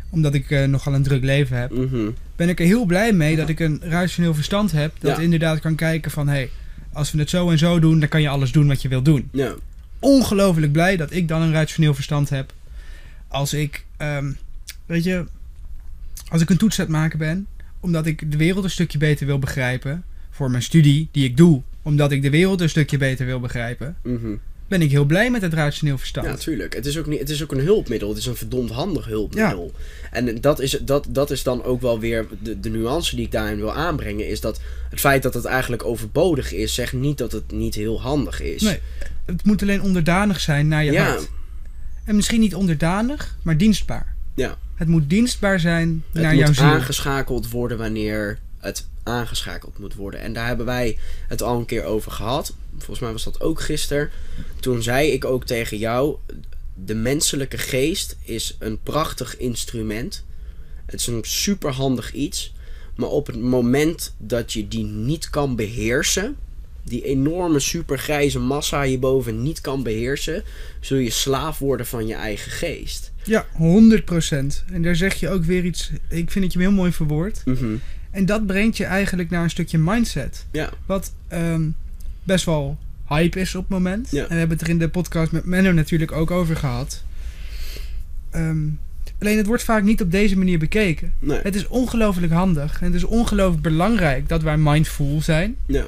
[0.09, 2.09] omdat ik eh, nogal een druk leven heb, Mhm.
[2.35, 4.93] ben ik er heel blij mee dat ik een rationeel verstand heb.
[4.99, 5.23] Dat Ja.
[5.23, 6.49] inderdaad kan kijken van, hé, hey,
[6.97, 9.01] als we het zo en zo doen, dan kan je alles doen wat je wil
[9.01, 9.29] doen.
[9.31, 9.53] Ja.
[9.99, 12.53] Ongelooflijk blij dat ik dan een rationeel verstand heb.
[13.27, 14.31] Als ik, ehm,
[14.85, 15.25] weet je,
[16.29, 17.47] als ik een toets aan het maken ben,
[17.79, 21.61] omdat ik de wereld een stukje beter wil begrijpen, voor mijn studie die ik doe,
[21.81, 24.35] omdat ik de wereld een stukje beter wil begrijpen, Mhm.
[24.67, 26.27] Ben ik heel blij met het rationeel verstand.
[26.27, 26.75] Ja, tuurlijk.
[26.75, 28.09] Het is, ook niet, het is ook een hulpmiddel.
[28.09, 29.71] Het is een verdomd handig hulpmiddel.
[30.11, 33.31] En dat is, dat, dat is dan ook wel weer de, de nuance die ik
[33.31, 34.27] daarin wil aanbrengen.
[34.27, 34.59] Is dat
[34.89, 38.61] het feit dat het eigenlijk overbodig is, zegt niet dat het niet heel handig is.
[38.61, 38.79] Nee,
[39.25, 41.05] het moet alleen onderdanig zijn naar je Ja.
[41.09, 41.29] hart.
[42.05, 44.15] En misschien niet onderdanig, maar dienstbaar.
[44.35, 44.57] Ja.
[44.75, 46.63] Het moet dienstbaar zijn Het naar moet jouw ziel.
[46.63, 50.19] aangeschakeld worden wanneer het aangeschakeld moet worden.
[50.19, 50.97] En daar hebben wij
[51.27, 52.53] het al een keer over gehad.
[52.77, 54.09] Volgens mij was dat ook gisteren.
[54.59, 56.15] Toen zei ik ook tegen jou:
[56.73, 60.25] de menselijke geest is een prachtig instrument.
[60.85, 62.55] Het is een superhandig iets.
[62.95, 66.35] Maar op het moment dat je die niet kan beheersen,
[66.83, 70.43] die enorme supergrijze massa hierboven niet kan beheersen,
[70.79, 73.11] zul je slaaf worden van je eigen geest.
[73.23, 74.65] Ja, 100%.
[74.71, 77.41] En daar zeg je ook weer iets, ik vind dat je hem heel mooi verwoord.
[77.45, 77.75] Mhm.
[78.17, 80.45] En dat brengt je eigenlijk naar een stukje mindset.
[80.51, 80.69] Ja.
[80.85, 81.69] Wat ehm,
[82.23, 84.11] best wel hype is op het moment.
[84.11, 84.21] Ja.
[84.23, 87.03] En we hebben het er in de podcast met Menno natuurlijk ook over gehad.
[88.29, 88.57] Ehm,
[89.19, 91.13] alleen het wordt vaak niet op deze manier bekeken.
[91.19, 91.39] Nee.
[91.43, 95.55] Het is ongelooflijk handig en het is ongelooflijk belangrijk dat wij mindful zijn.
[95.65, 95.85] Ja.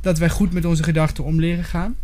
[0.00, 1.96] Dat wij goed met onze gedachten om leren gaan.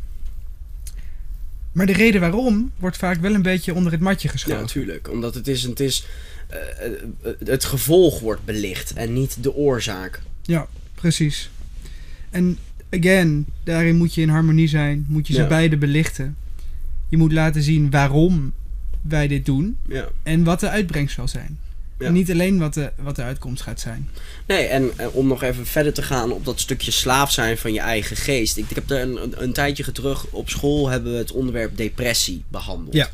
[1.73, 4.61] Maar de reden waarom wordt vaak wel een beetje onder het matje Ja, geschoven.
[4.61, 5.11] natuurlijk.
[5.11, 6.07] Omdat het is, het is
[7.45, 10.23] het gevolg wordt belicht en niet de oorzaak.
[10.43, 11.51] Ja, precies.
[12.31, 12.59] En
[12.91, 15.05] again, daarin moet je in harmonie zijn.
[15.09, 15.47] Moet je ze Ja.
[15.47, 16.37] beide belichten.
[17.09, 18.53] Je moet laten zien waarom
[19.03, 19.77] wij dit doen.
[19.89, 20.09] Ja.
[20.23, 21.59] En wat de uitbrengsel zijn.
[21.99, 22.07] Ja.
[22.07, 24.09] En niet alleen wat de, wat de uitkomst gaat zijn.
[24.47, 27.73] Nee, en eh, om nog even verder te gaan op dat stukje slaaf zijn van
[27.73, 28.57] je eigen geest.
[28.57, 31.77] Ik, ik heb er een, een, een tijdje terug op school hebben we het onderwerp
[31.77, 32.95] depressie behandeld.
[32.95, 33.11] Ja.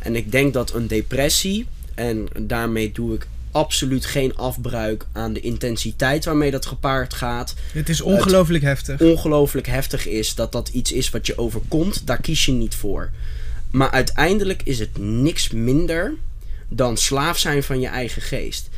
[0.00, 5.40] En ik denk dat een depressie, en daarmee doe ik absoluut geen afbruik aan de
[5.40, 7.54] intensiteit waarmee dat gepaard gaat.
[7.72, 9.00] Het is ongelooflijk heftig.
[9.00, 13.10] ongelooflijk heftig is, dat dat iets is wat je overkomt, daar kies je niet voor.
[13.70, 16.14] Maar uiteindelijk is het niks minder
[16.68, 18.68] dan slaaf zijn van je eigen geest.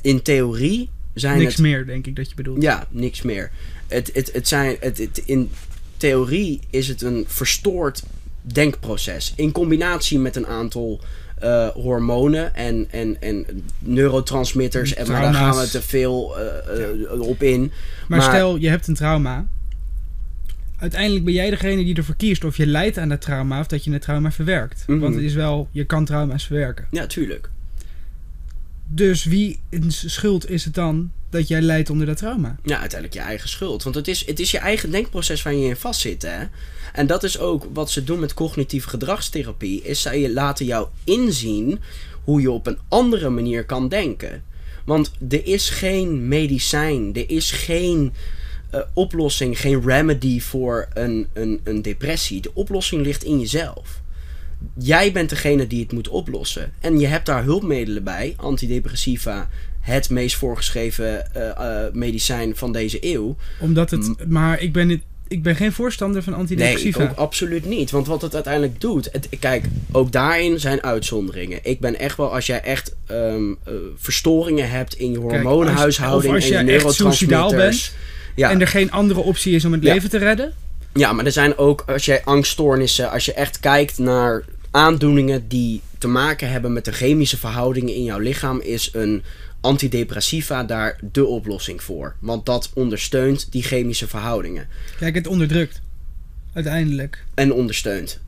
[0.00, 1.60] In theorie zijn Niks het...
[1.60, 2.62] meer, denk ik dat je bedoelt.
[2.62, 3.50] Ja, niks meer.
[3.86, 5.50] Het, het, het zijn, het, het, in
[5.96, 8.02] theorie is het een verstoord
[8.42, 9.32] denkproces.
[9.36, 11.00] In combinatie met een aantal
[11.40, 13.46] eh, hormonen en, en, en
[13.78, 14.94] neurotransmitters.
[14.94, 17.60] En, maar daar gaan we te veel eh, eh, op in.
[18.08, 19.46] Maar, Maar- stel, je hebt een trauma.
[20.78, 23.84] Uiteindelijk ben jij degene die ervoor kiest of je lijdt aan dat trauma of dat
[23.84, 24.84] je het trauma verwerkt.
[24.86, 24.98] Mhm.
[24.98, 26.86] Want het is wel, je kan trauma's verwerken.
[26.90, 27.50] Ja, tuurlijk.
[28.86, 32.56] Dus wie schuld is het dan dat jij lijdt onder dat trauma?
[32.62, 33.82] Ja, uiteindelijk je eigen schuld.
[33.82, 36.44] Want het is, het is je eigen denkproces waar je in vastzit, hè.
[36.92, 39.82] En dat is ook wat ze doen met cognitieve gedragstherapie.
[39.82, 41.80] Is zij laten jou inzien
[42.24, 44.42] hoe je op een andere manier kan denken.
[44.84, 48.12] Want er is geen medicijn, er is geen
[48.70, 52.40] eh, oplossing, geen remedy voor een, een, een depressie.
[52.40, 54.00] De oplossing ligt in jezelf.
[54.78, 56.72] Jij bent degene die het moet oplossen.
[56.80, 59.48] En je hebt daar hulpmiddelen bij, antidepressiva,
[59.90, 61.48] het meest voorgeschreven eh,
[61.86, 63.36] eh, medicijn van deze eeuw.
[63.60, 67.02] Omdat het, maar ik ben, het, ik ben geen voorstander van Nee, antidepressiva.
[67.02, 67.90] ook absoluut niet.
[67.90, 69.08] Want wat het uiteindelijk doet.
[69.12, 71.58] Het, kijk, ook daarin zijn uitzonderingen.
[71.62, 76.40] Ik ben echt wel, als jij echt ehm, eh, verstoringen hebt in je hormoonhuishouding en
[76.40, 77.92] je je neurotransmitters.
[78.36, 79.92] Ja, En er geen andere optie is om het Ja.
[79.94, 80.52] leven te redden.
[80.94, 85.80] ja, maar er zijn ook, als jij angststoornissen, als je echt kijkt naar aandoeningen die
[85.98, 89.22] te maken hebben met de chemische verhoudingen in jouw lichaam, is een
[89.60, 92.16] antidepressiva daar de oplossing voor.
[92.18, 94.68] Want dat ondersteunt die chemische verhoudingen.
[94.98, 95.80] Kijk, het onderdrukt.
[96.52, 97.24] Uiteindelijk.
[97.34, 98.20] en ondersteunt.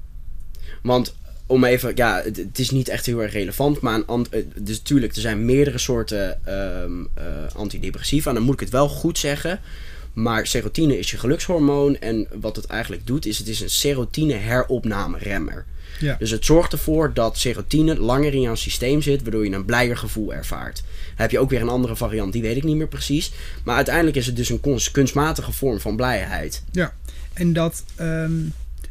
[0.82, 1.14] Want
[1.46, 4.78] om even, ja, het, het is niet echt heel erg relevant, maar een eh, dus
[4.78, 8.28] natuurlijk, er zijn meerdere soorten ehm, eh, antidepressiva.
[8.28, 9.60] En dan moet ik het wel goed zeggen.
[10.12, 11.96] Maar serotine is je gelukshormoon.
[11.96, 15.64] En wat het eigenlijk doet, is het is een serotine heropnameremmer.
[16.01, 16.16] Ja.
[16.18, 19.97] Dus het zorgt ervoor dat serotine langer in jouw systeem zit, waardoor je een blijer
[19.97, 20.76] gevoel ervaart.
[20.84, 23.32] Dan heb je ook weer een andere variant, die weet ik niet meer precies.
[23.64, 26.62] Maar uiteindelijk is het dus een kunst- kunstmatige vorm van blijheid.
[26.70, 26.95] Ja,
[27.32, 28.32] en dat, ehm,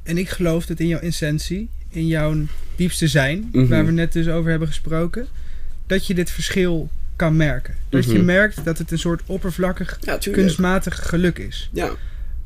[0.04, 2.36] en ik geloof dat in jouw essentie, in jouw
[2.76, 3.68] diepste zijn, Mhm.
[3.68, 5.28] waar we net dus over hebben gesproken,
[5.88, 7.76] dat je dit verschil kan merken.
[7.90, 8.26] Dat je Mhm.
[8.26, 11.70] merkt dat het een soort oppervlakkig, Ja, kunstmatig geluk is.
[11.74, 11.92] Ja,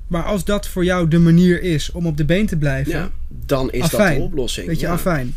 [0.08, 3.12] Maar als dat voor jou de manier is om op de been te blijven, ja,
[3.28, 4.68] dan is dat de oplossing.
[4.68, 4.92] weet je, ja.
[4.92, 5.36] afijn.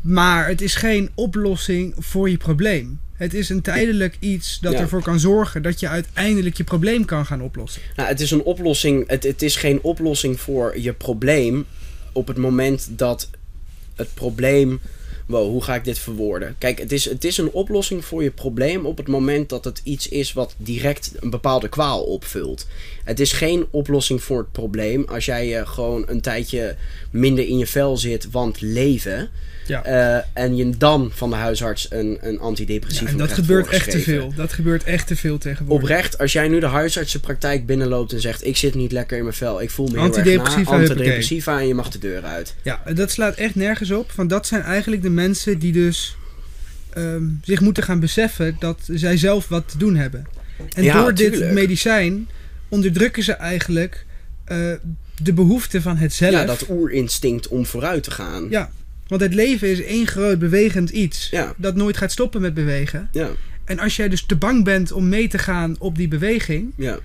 [0.00, 3.00] Maar het is geen oplossing voor je probleem.
[3.14, 4.78] Het is een tijdelijk iets dat Ja.
[4.78, 7.82] ervoor kan zorgen dat je uiteindelijk je probleem kan gaan oplossen.
[7.96, 9.08] Nou, het is een oplossing.
[9.08, 11.66] Het, het is geen oplossing voor je probleem
[12.12, 13.30] op het moment dat
[13.94, 14.80] het probleem.
[15.26, 16.54] Wow, hoe ga ik dit verwoorden?
[16.58, 19.80] Kijk, het is, het is een oplossing voor je probleem op het moment dat het
[19.84, 22.66] iets is wat direct een bepaalde kwaal opvult.
[23.04, 26.76] Het is geen oplossing voor het probleem als jij eh, gewoon een tijdje
[27.10, 29.30] minder in je vel zit, want leven.
[29.66, 29.84] Ja.
[29.84, 33.90] eh, en je dan van de huisarts een, een antidepressief Ja, en dat gebeurt echt
[33.90, 34.32] te veel.
[34.36, 35.82] Dat gebeurt echt te veel tegenwoordig.
[35.88, 39.36] Oprecht, als jij nu de huisartsenpraktijk binnenloopt en zegt: Ik zit niet lekker in mijn
[39.36, 40.96] vel, ik voel me heel erg Antidepressiva, na, huppakee.
[40.96, 42.54] antidepressiva en je mag de deur uit.
[42.62, 44.12] Ja, dat slaat echt nergens op.
[44.12, 46.16] Want dat zijn eigenlijk de mensen die dus
[46.92, 50.26] ehm, zich moeten gaan beseffen dat zij zelf wat te doen hebben.
[50.76, 52.28] En Ja, door dit medicijn
[52.68, 54.04] onderdrukken ze eigenlijk
[54.44, 54.72] eh,
[55.22, 56.32] de behoefte van het zelf.
[56.32, 58.46] Ja, dat oerinstinct om vooruit te gaan.
[58.50, 58.70] Ja,
[59.08, 61.28] want het leven is één groot bewegend iets.
[61.30, 61.54] Ja.
[61.56, 63.08] Dat nooit gaat stoppen met bewegen.
[63.12, 63.30] Ja,
[63.64, 66.98] En als jij dus te bang bent om mee te gaan op die beweging, ja.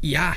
[0.00, 0.36] ja,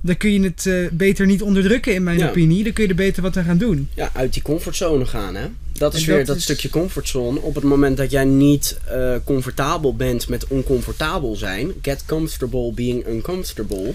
[0.00, 2.28] dan kun je het eh, beter niet onderdrukken in mijn Ja.
[2.28, 2.64] opinie.
[2.64, 3.88] Dan kun je er beter wat aan gaan doen.
[3.94, 5.46] ja, uit die comfortzone gaan, hè?
[5.72, 7.40] Dat is En weer dat dat is- stukje comfortzone.
[7.40, 13.06] Op het moment dat jij niet eh, comfortabel bent met oncomfortabel zijn, get comfortable being
[13.06, 13.92] uncomfortable,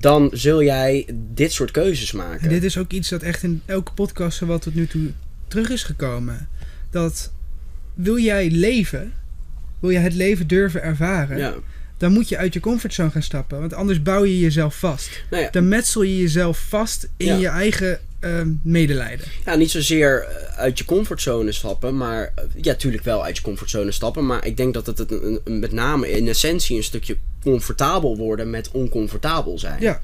[0.00, 2.40] dan zul jij dit soort keuzes maken.
[2.42, 5.10] En dit is ook iets dat echt in elke podcast wat tot nu toe
[5.48, 6.48] terug is gekomen.
[6.90, 7.32] Dat
[7.94, 9.12] wil jij leven,
[9.80, 11.54] wil je het leven durven ervaren, ja.
[11.96, 13.60] dan moet je uit je comfortzone gaan stappen.
[13.60, 15.24] Want anders bouw je jezelf vast.
[15.30, 17.36] Nou ja, Dan metsel je jezelf vast in Ja.
[17.36, 19.26] je eigen ehm, medelijden.
[19.44, 23.42] Ja, niet zozeer eh, uit je comfortzone stappen, maar eh, ja, natuurlijk wel uit je
[23.42, 24.26] comfortzone stappen.
[24.26, 27.16] Maar ik denk dat het een- met name in essentie een stukje
[27.50, 29.80] comfortabel worden met oncomfortabel zijn.
[29.80, 30.00] Ja.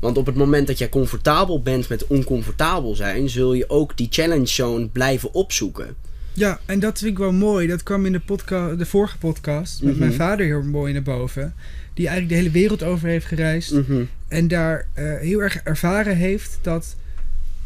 [0.00, 4.06] Want op het moment dat jij comfortabel bent met oncomfortabel zijn, zul je ook die
[4.10, 5.94] challenge zone blijven opzoeken.
[6.32, 7.66] Ja, en dat vind ik wel mooi.
[7.66, 9.98] Dat kwam in de, podca- de vorige podcast met Mhm.
[10.00, 11.54] mijn vader heel mooi naar boven.
[11.94, 13.72] Die eigenlijk de hele wereld over heeft gereisd.
[13.72, 14.02] Mhm.
[14.28, 16.96] En daar eh, heel erg ervaren heeft dat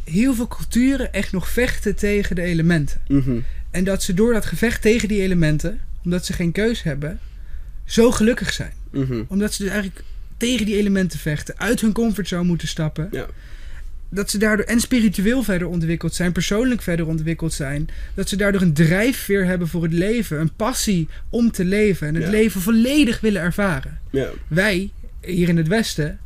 [0.05, 3.01] heel veel culturen echt nog vechten tegen de elementen.
[3.09, 3.37] Mhm.
[3.71, 7.19] En dat ze door dat gevecht tegen die elementen, omdat ze geen keus hebben,
[7.85, 8.73] zo gelukkig zijn.
[8.99, 9.23] Mhm.
[9.27, 10.05] Omdat ze dus eigenlijk
[10.37, 13.09] tegen die elementen vechten, uit hun comfortzone moeten stappen.
[13.11, 13.27] Ja.
[14.09, 17.89] Dat ze daardoor en spiritueel verder ontwikkeld zijn, persoonlijk verder ontwikkeld zijn.
[18.15, 22.15] Dat ze daardoor een drijfveer hebben voor het leven, een passie om te leven en
[22.15, 22.31] het Ja.
[22.31, 23.99] leven volledig willen ervaren.
[24.11, 24.29] Ja.
[24.49, 24.91] Wij,
[25.23, 26.19] hier in het Westen,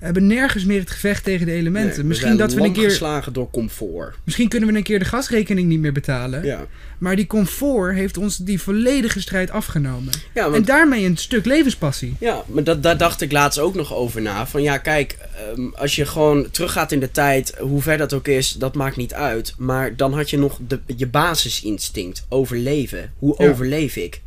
[0.00, 1.96] hebben nergens meer het gevecht tegen de elementen.
[1.98, 4.16] Nee, misschien, dat we een keer, geslagen door comfort.
[4.24, 6.44] misschien kunnen we een keer de gasrekening niet meer betalen.
[6.44, 6.66] Ja.
[6.98, 10.12] Maar die comfort heeft ons die volledige strijd afgenomen.
[10.34, 12.14] Ja, want En daarmee een stuk levenspassie.
[12.20, 14.46] Ja, maar dat, daar dacht ik laatst ook nog over na.
[14.46, 15.16] Van ja, kijk,
[15.52, 18.96] ehm, als je gewoon teruggaat in de tijd, hoe ver dat ook is, dat maakt
[18.96, 19.54] niet uit.
[19.58, 23.12] Maar dan had je nog de, je basisinstinct, overleven.
[23.18, 23.48] Hoe Ja.
[23.48, 24.20] overleef ik?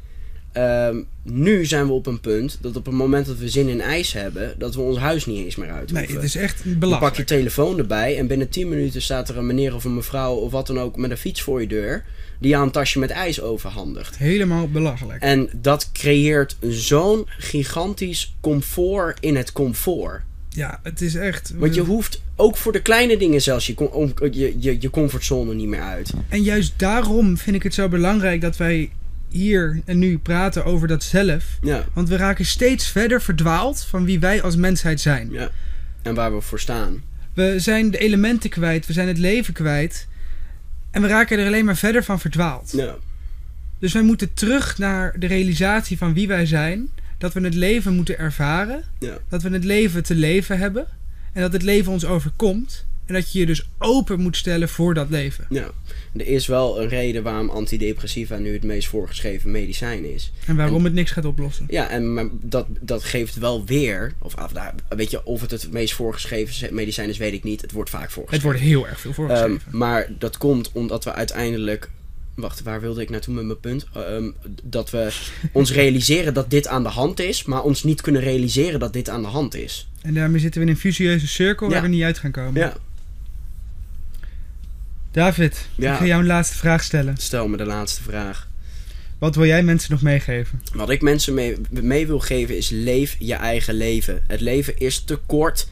[0.54, 3.82] Ehm, nu zijn we op een punt dat op het moment dat we zin in
[3.82, 6.16] ijs hebben, dat we ons huis niet eens meer uit Nee, hoeven.
[6.22, 7.28] het is echt Je pak je belachelijk.
[7.28, 10.68] telefoon erbij en binnen 10 minuten staat er een meneer of een mevrouw of wat
[10.68, 12.04] dan ook met een fiets voor je deur.
[12.40, 14.18] Die jou een tasje met ijs overhandigt.
[14.18, 15.22] Helemaal belachelijk.
[15.22, 20.22] En dat creëert zo'n gigantisch comfort in het comfort.
[20.50, 21.54] Ja, het is echt...
[21.58, 25.82] Want je hoeft ook voor de kleine dingen zelfs je, je, je comfortzone niet meer
[25.82, 26.14] uit.
[26.30, 28.92] En juist daarom vind ik het zo belangrijk dat wij
[29.34, 31.44] hier en nu praten over dat zelf.
[31.62, 35.30] Ja, Want we raken steeds verder verdwaald van wie wij als mensheid zijn.
[35.32, 35.50] ja.
[36.02, 37.02] En waar we voor staan.
[37.34, 40.08] We zijn de elementen kwijt, we zijn het leven kwijt.
[40.92, 42.72] En we raken er alleen maar verder van verdwaald.
[42.76, 42.96] Ja,
[43.80, 46.90] Dus wij moeten terug naar de realisatie van wie wij zijn.
[47.18, 48.84] Dat we het leven moeten ervaren.
[49.00, 49.18] ja.
[49.30, 50.86] Dat we het leven te leven hebben.
[51.34, 52.86] En dat het leven ons overkomt.
[53.06, 55.46] En dat je je dus open moet stellen voor dat leven.
[55.50, 55.72] ja.
[56.18, 60.32] Er is wel een reden waarom antidepressiva nu het meest voorgeschreven medicijn is.
[60.46, 61.66] En waarom het niks gaat oplossen.
[61.70, 65.52] Ja, en maar dat, dat geeft wel weer, of af, nou, weet je, of het
[65.52, 67.62] het meest voorgeschreven medicijn is, weet ik niet.
[67.62, 68.50] Het wordt vaak Het voorgeschreven.
[68.50, 69.78] wordt heel erg veel Ehm, voorgeschreven.
[69.78, 71.90] maar dat komt omdat we uiteindelijk
[72.36, 73.86] Wacht, waar wilde ik naartoe met mijn punt?
[73.94, 74.32] Eh, ehm,
[74.64, 75.14] dat we
[75.52, 79.10] ons realiseren dat dit aan de hand is, maar ons niet kunnen realiseren dat dit
[79.10, 79.88] aan de hand is.
[80.02, 82.62] En daarmee zitten we in een vicieuze cirkel waar we niet uit gaan komen.
[82.62, 82.74] Ja,
[85.14, 85.92] David, Ja.
[85.92, 87.18] ik ga jou een laatste vraag stellen.
[87.18, 88.48] stel me de laatste vraag.
[89.20, 90.62] Wat wil jij mensen nog meegeven?
[90.74, 94.24] Wat ik mensen mee, mee wil geven is: leef je eigen leven.
[94.28, 95.68] Het leven is te kort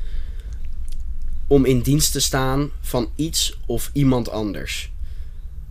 [1.48, 4.92] om in dienst te staan van iets of iemand anders.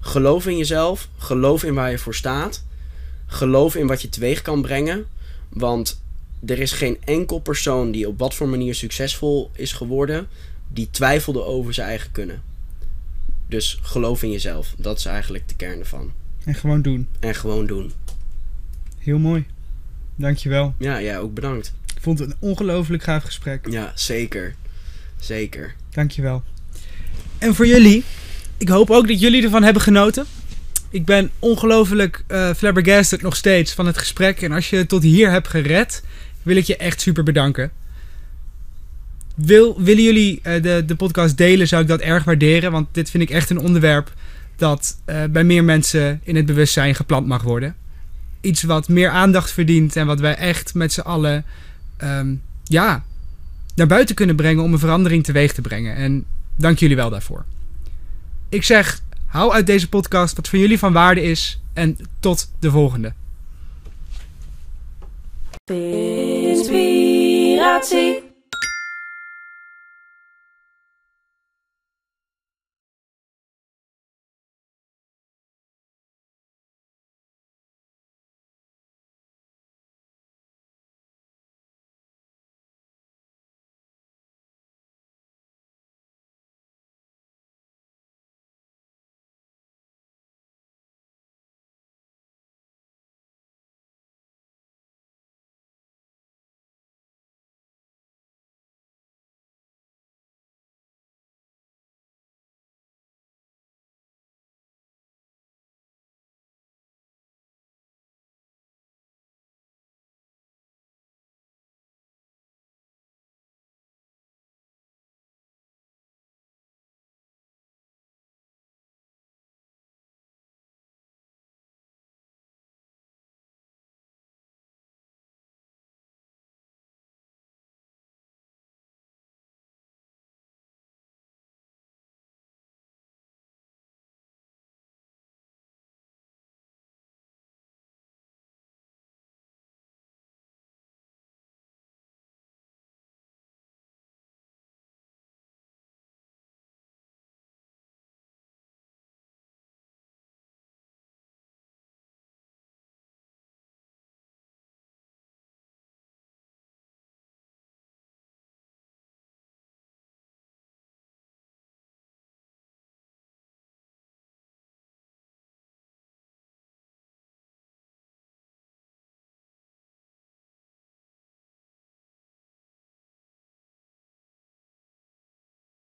[0.00, 2.64] Geloof in jezelf, geloof in waar je voor staat,
[3.26, 5.06] geloof in wat je teweeg kan brengen,
[5.48, 6.02] want
[6.46, 10.28] er is geen enkel persoon die op wat voor manier succesvol is geworden,
[10.68, 12.42] die twijfelde over zijn eigen kunnen.
[13.50, 16.12] Dus geloof in jezelf, dat is eigenlijk de kern ervan.
[16.44, 17.08] En gewoon doen.
[17.20, 17.92] En gewoon doen.
[18.98, 19.46] Heel mooi.
[20.16, 20.74] Dankjewel.
[20.78, 21.74] Ja, jij ook bedankt.
[21.94, 23.70] Ik vond het een ongelooflijk gaaf gesprek.
[23.70, 24.54] Ja, zeker.
[25.20, 25.74] Zeker.
[25.90, 26.42] Dankjewel.
[27.38, 28.04] En voor jullie,
[28.56, 30.24] ik hoop ook dat jullie ervan hebben genoten.
[30.90, 34.42] Ik ben ongelooflijk eh flabbergasted nog steeds van het gesprek.
[34.42, 36.02] En als je het tot hier hebt gered,
[36.42, 37.70] wil ik je echt super bedanken.
[39.44, 42.72] Wil, willen jullie eh, de, de podcast delen, zou ik dat erg waarderen.
[42.72, 44.12] Want dit vind ik echt een onderwerp
[44.56, 47.74] dat eh, bij meer mensen in het bewustzijn geplant mag worden.
[48.40, 51.44] Iets wat meer aandacht verdient en wat wij echt met z'n allen
[51.96, 52.34] ehm,
[52.64, 53.04] ja,
[53.74, 55.96] naar buiten kunnen brengen om een verandering teweeg te brengen.
[55.96, 56.24] En
[56.56, 57.44] dank jullie wel daarvoor.
[58.48, 62.70] Ik zeg, hou uit deze podcast wat voor jullie van waarde is en tot de
[62.70, 63.12] volgende.